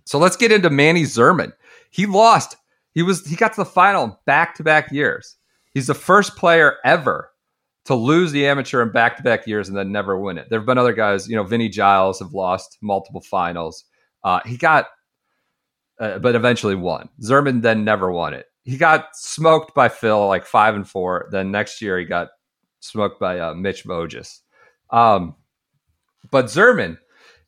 [0.05, 1.53] So let's get into Manny Zerman.
[1.91, 2.57] He lost.
[2.93, 5.37] He was he got to the final back to back years.
[5.73, 7.31] He's the first player ever
[7.85, 10.49] to lose the amateur in back to back years and then never win it.
[10.49, 13.85] There have been other guys, you know, Vinny Giles have lost multiple finals.
[14.23, 14.87] Uh, he got,
[15.99, 17.09] uh, but eventually won.
[17.21, 18.47] Zerman then never won it.
[18.63, 21.29] He got smoked by Phil like five and four.
[21.33, 22.29] Then next year he got
[22.83, 24.41] smoked by uh, Mitch Voges.
[24.91, 25.35] Um,
[26.31, 26.99] but Zerman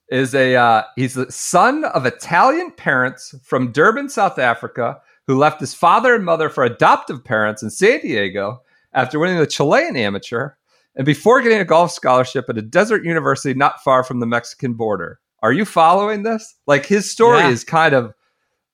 [0.08, 5.60] is a uh, he's the son of Italian parents from Durban, South Africa, who left
[5.60, 8.60] his father and mother for adoptive parents in San Diego
[8.92, 10.50] after winning the Chilean amateur
[10.96, 14.74] and before getting a golf scholarship at a desert university not far from the Mexican
[14.74, 15.18] border.
[15.42, 16.54] Are you following this?
[16.66, 17.50] Like his story Yeah.
[17.50, 18.14] is kind of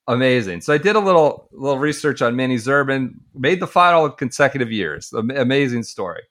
[0.06, 0.60] amazing.
[0.60, 5.12] So I did a little little research on Manny Zerman, made the final consecutive years.
[5.12, 6.22] Amazing story.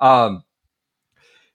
[0.00, 0.42] Um,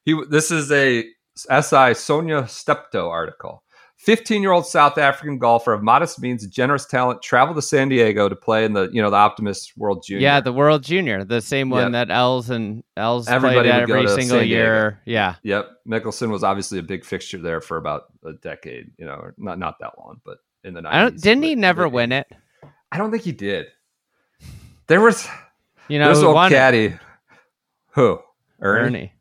[0.03, 1.03] he this is a
[1.35, 3.63] SI Sonja Steptoe article.
[3.97, 7.87] 15 year old South African golfer of modest means and generous talent traveled to San
[7.87, 10.23] Diego to play in the you know the Optimist World Junior.
[10.23, 12.07] Yeah, the World Junior, the same one Yep.
[12.07, 14.99] that Els and Els Everybody played every single year.
[15.05, 15.69] Yeah, Yep.
[15.87, 19.77] Mickelson was obviously a big fixture there for about a decade, you know, not not
[19.81, 20.87] that long, but in the 90s.
[20.91, 21.21] I don't.
[21.21, 22.27] Didn't he never win it?
[22.91, 23.67] I don't think he did.
[24.87, 25.27] There was
[25.87, 26.95] You know, who old won caddy.
[27.91, 28.19] Who?
[28.61, 28.85] Ernie.
[28.85, 29.13] Ernie.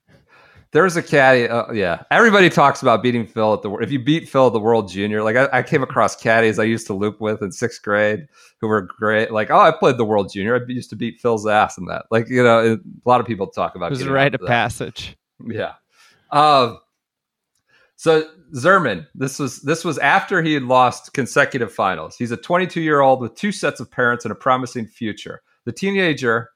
[0.72, 1.49] There was a caddy.
[1.49, 3.72] Uh, yeah, everybody talks about beating Phil at the.
[3.78, 6.62] If you beat Phil at the World Junior, like I, I came across caddies I
[6.64, 8.28] used to loop with in sixth grade
[8.61, 9.32] who were great.
[9.32, 10.55] Like, oh, I played the World Junior.
[10.55, 12.05] I used to beat Phil's ass in that.
[12.12, 13.86] Like, you know, it- a lot of people talk about.
[13.86, 15.16] It was a rite of passage.
[15.45, 15.72] Yeah.
[16.30, 16.78] Um.
[17.97, 22.16] So Zerman, this was this was after he had lost consecutive finals.
[22.16, 25.43] He's a 22 year old with two sets of parents and a promising future.
[25.64, 26.51] The teenager,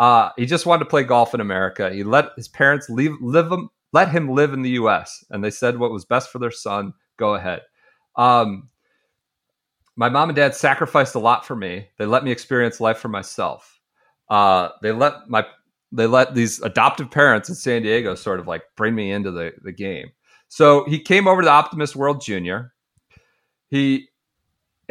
[0.00, 1.92] uh, he just wanted to play golf in America.
[1.92, 5.22] He let his parents leave, live him, let him live in the U.S.
[5.30, 6.94] and they said what was best for their son.
[7.18, 7.60] Go ahead.
[8.16, 8.70] Um,
[9.96, 11.88] my mom and dad sacrificed a lot for me.
[11.98, 13.78] They let me experience life for myself.
[14.30, 15.44] Uh, they let my
[15.92, 19.52] they let these adoptive parents in San Diego sort of like bring me into the,
[19.62, 20.08] the game.
[20.48, 22.72] So he came over to Optimist World Junior.
[23.68, 24.08] He,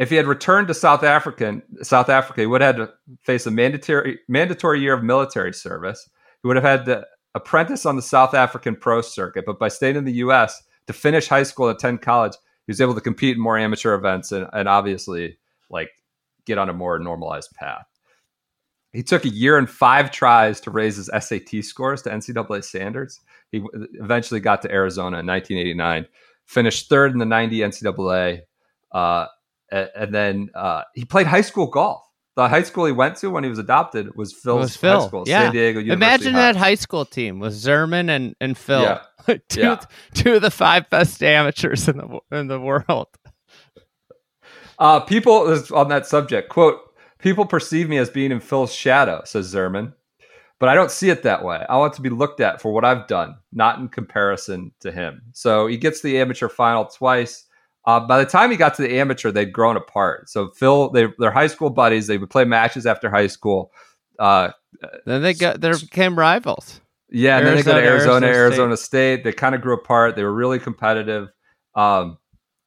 [0.00, 2.92] if he had returned to South African South Africa, he would have had to
[3.22, 6.08] face a mandatory mandatory year of military service.
[6.42, 9.96] He would have had to apprentice on the South African pro circuit, but by staying
[9.96, 10.62] in the U.S.
[10.86, 12.32] to finish high school and attend college,
[12.66, 15.36] he was able to compete in more amateur events and, and obviously
[15.68, 15.90] like
[16.46, 17.86] get on a more normalized path.
[18.94, 23.20] He took a year and five tries to raise his SAT scores to NCAA standards.
[23.52, 26.06] He eventually got to Arizona in 1989,
[26.46, 28.40] finished third in the 90 NCAA,
[28.92, 29.26] uh,
[29.70, 32.02] and then uh, he played high school golf.
[32.36, 35.06] The high school he went to when he was adopted was Phil's was Phil, high
[35.08, 35.42] school, yeah.
[35.44, 35.92] San Diego University.
[35.92, 36.40] Imagine High.
[36.52, 39.02] that high school team with Zerman and, and Phil, Yeah.
[39.48, 39.80] two, Yeah.
[40.14, 43.08] two of the five best amateurs in the in the world.
[44.78, 46.78] Uh, people on that subject quote:
[47.18, 49.92] "People perceive me as being in Phil's shadow," says Zerman,
[50.58, 51.64] but I don't see it that way.
[51.68, 55.20] I want to be looked at for what I've done, not in comparison to him.
[55.32, 57.44] So he gets the amateur final twice.
[57.86, 60.28] Uh, by the time he got to the amateur, they'd grown apart.
[60.28, 62.06] So Phil, they, they're high school buddies.
[62.06, 63.72] They would play matches after high school.
[64.18, 64.50] Uh,
[65.06, 66.80] Then they got they became rivals.
[67.08, 69.24] yeah, and then they go to Arizona, Arizona, Arizona Arizona State.
[69.24, 70.14] They kind of grew apart.
[70.14, 71.30] They were really competitive.
[71.74, 72.18] Um,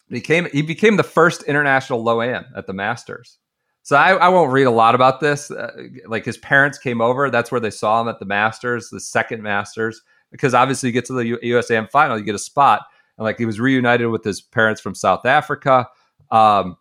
[0.10, 3.38] he came he became the first international low am at the Masters.
[3.84, 5.52] So I, I won't read a lot about this.
[5.52, 5.70] Uh,
[6.08, 7.30] like his parents came over.
[7.30, 10.02] That's where they saw him at the Masters, the second Masters,
[10.32, 12.82] because obviously you get to the U- USAM final, you get a spot.
[13.18, 15.88] And like he was reunited with his parents from South Africa.
[16.32, 16.78] Um,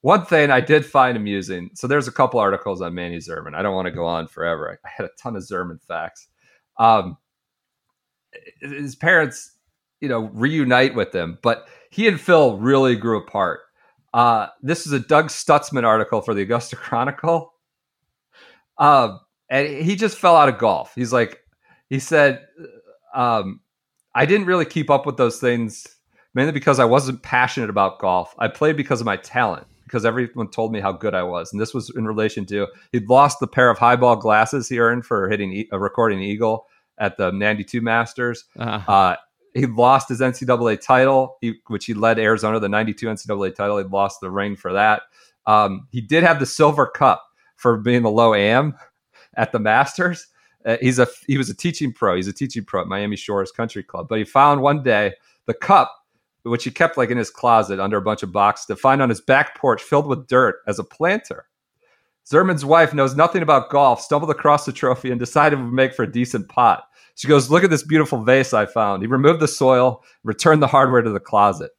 [0.00, 1.70] one thing I did find amusing.
[1.74, 3.54] So there's a couple articles on Manny Zerman.
[3.54, 4.78] I don't want to go on forever.
[4.84, 6.28] I, had a ton of Zerman facts.
[6.78, 7.18] Um,
[8.60, 9.52] his parents,
[10.00, 13.60] you know, reunite with him, but he and Phil really grew apart.
[14.14, 17.52] Uh, this is a Doug Stutzman article for the Augusta Chronicle.
[18.78, 20.92] Um, and he just fell out of golf.
[20.94, 21.40] He's like,
[21.88, 22.46] he said,
[23.14, 23.60] um,
[24.18, 25.86] I didn't really keep up with those things
[26.34, 28.34] mainly because I wasn't passionate about golf.
[28.40, 31.52] I played because of my talent, because everyone told me how good I was.
[31.52, 35.06] And this was in relation to he'd lost the pair of highball glasses he earned
[35.06, 36.66] for hitting a recording eagle
[36.98, 38.44] at the 92 Masters.
[38.58, 39.16] Uh, Uh,
[39.54, 43.78] he lost his NCAA title, he, which he led Arizona the 92 NCAA title.
[43.78, 45.02] He lost the ring for that.
[45.46, 47.24] Um, he did have the silver cup
[47.56, 48.74] for being the low am
[49.36, 50.26] at the Masters.
[50.64, 52.16] Uh, he's a he was a teaching pro.
[52.16, 54.08] He's a teaching pro at Miami Shores Country Club.
[54.08, 55.14] But he found one day
[55.46, 55.94] the cup,
[56.42, 59.08] which he kept like in his closet under a bunch of boxes, to find on
[59.08, 61.46] his back porch filled with dirt as a planter.
[62.30, 65.94] Zerman's wife knows nothing about golf, stumbled across the trophy and decided it would make
[65.94, 66.84] for a decent pot.
[67.14, 69.02] She goes, Look at this beautiful vase I found.
[69.02, 71.70] He removed the soil, returned the hardware to the closet.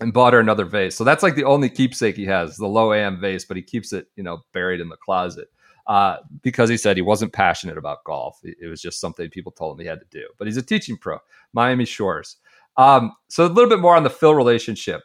[0.00, 0.96] and bought her another vase.
[0.96, 3.92] So that's like the only keepsake he has, the low am vase, but he keeps
[3.92, 5.48] it, you know, buried in the closet
[5.86, 8.40] uh, because he said he wasn't passionate about golf.
[8.42, 10.26] It, was just something people told him he had to do.
[10.38, 11.18] But he's a teaching pro,
[11.52, 12.36] Miami Shores.
[12.76, 15.02] Um, so a little bit more on the Phil relationship.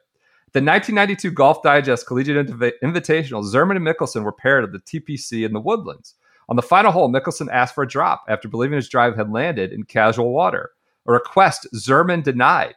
[0.53, 5.45] The 1992 Golf Digest Collegiate Invi- Invitational, Zerman and Mickelson were paired at the TPC
[5.45, 6.15] in the Woodlands.
[6.49, 9.71] On the final hole, Mickelson asked for a drop after believing his drive had landed
[9.71, 10.71] in casual water,
[11.07, 12.75] a request Zerman denied.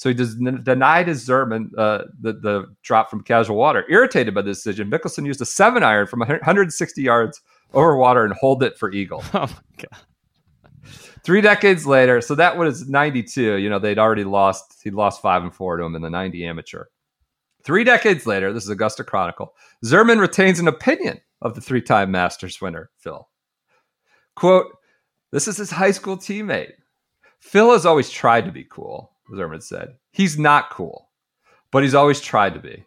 [0.00, 3.84] So he does, denied his Zerman uh, the, the drop from casual water.
[3.90, 7.42] Irritated by the decision, Mickelson used a seven iron from 160 yards
[7.74, 9.22] over water and holed it for eagle.
[9.34, 10.90] Oh my god.
[11.22, 13.56] Three decades later, so that was 92.
[13.56, 16.46] You know, they'd already lost, he'd lost five and four to him in the 90
[16.46, 16.86] amateur.
[17.62, 19.52] Three decades later, this is Augusta Chronicle,
[19.84, 23.28] Zerman retains an opinion of the three time Masters winner, Phil.
[24.34, 24.78] Quote,
[25.30, 26.72] this is his high school teammate.
[27.40, 29.94] Phil has always tried to be cool, Zerman said.
[30.12, 31.08] He's not cool,
[31.70, 32.84] but he's always tried to be.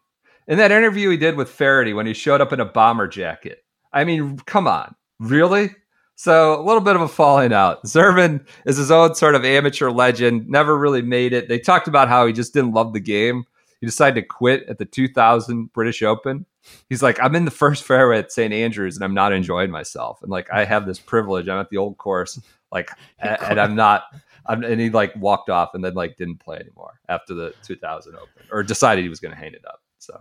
[0.47, 3.63] In that interview he did with Feherty when he showed up in a bomber jacket,
[3.93, 5.71] I mean, come on, really?
[6.15, 7.83] So a little bit of a falling out.
[7.85, 11.47] Zerman is his own sort of amateur legend, never really made it.
[11.47, 13.45] They talked about how he just didn't love the game.
[13.79, 16.45] He decided to quit at the 2000 British Open.
[16.89, 18.53] He's like, I'm in the first fairway at St.
[18.53, 20.21] Andrews and I'm not enjoying myself.
[20.21, 21.49] And like, I have this privilege.
[21.49, 22.39] I'm at the old course,
[22.71, 22.89] like,
[23.19, 24.03] and I'm not.
[24.47, 28.27] And he like walked off and then like didn't play anymore after the 2000 Open
[28.51, 29.79] or decided he was going to hang it up.
[29.99, 30.19] So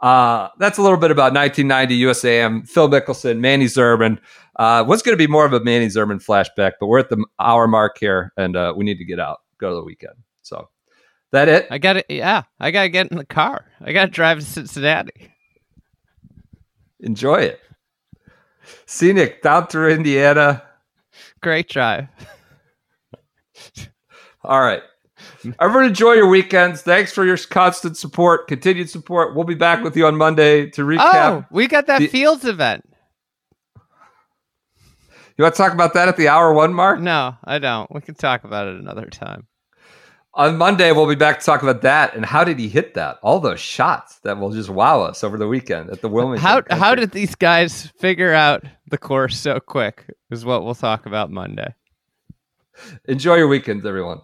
[0.00, 2.68] uh, that's a little bit about 1990 USAM.
[2.68, 4.18] Phil Mickelson, Manny Zerman.
[4.56, 7.24] Uh, what's going to be more of a Manny Zerman flashback, but we're at the
[7.40, 10.14] hour mark here, and uh, we need to get out, go to the weekend.
[10.42, 10.68] So
[11.32, 11.66] that it.
[11.70, 13.66] I got to Yeah, I got to get in the car.
[13.80, 15.32] I got to drive to Cincinnati.
[17.00, 17.60] Enjoy it.
[18.86, 20.62] Scenic down through Indiana.
[21.42, 22.08] Great drive.
[24.44, 24.82] All right.
[25.60, 26.82] Everyone enjoy your weekends.
[26.82, 29.34] Thanks for your constant support, continued support.
[29.34, 31.30] We'll be back with you on Monday to oh, recap.
[31.30, 32.84] Oh, we got that the- Fields event.
[35.36, 36.98] You want to talk about that at the hour one mark?
[36.98, 37.92] No, I don't.
[37.92, 39.46] We can talk about it another time.
[40.32, 43.18] On Monday, we'll be back to talk about that and how did he hit that?
[43.22, 46.42] All those shots that will just wow us over the weekend at the Wilmington.
[46.42, 46.78] How Country.
[46.78, 50.04] how did these guys figure out the course so quick?
[50.30, 51.74] Is what we'll talk about Monday.
[53.06, 54.20] Enjoy your weekends, everyone?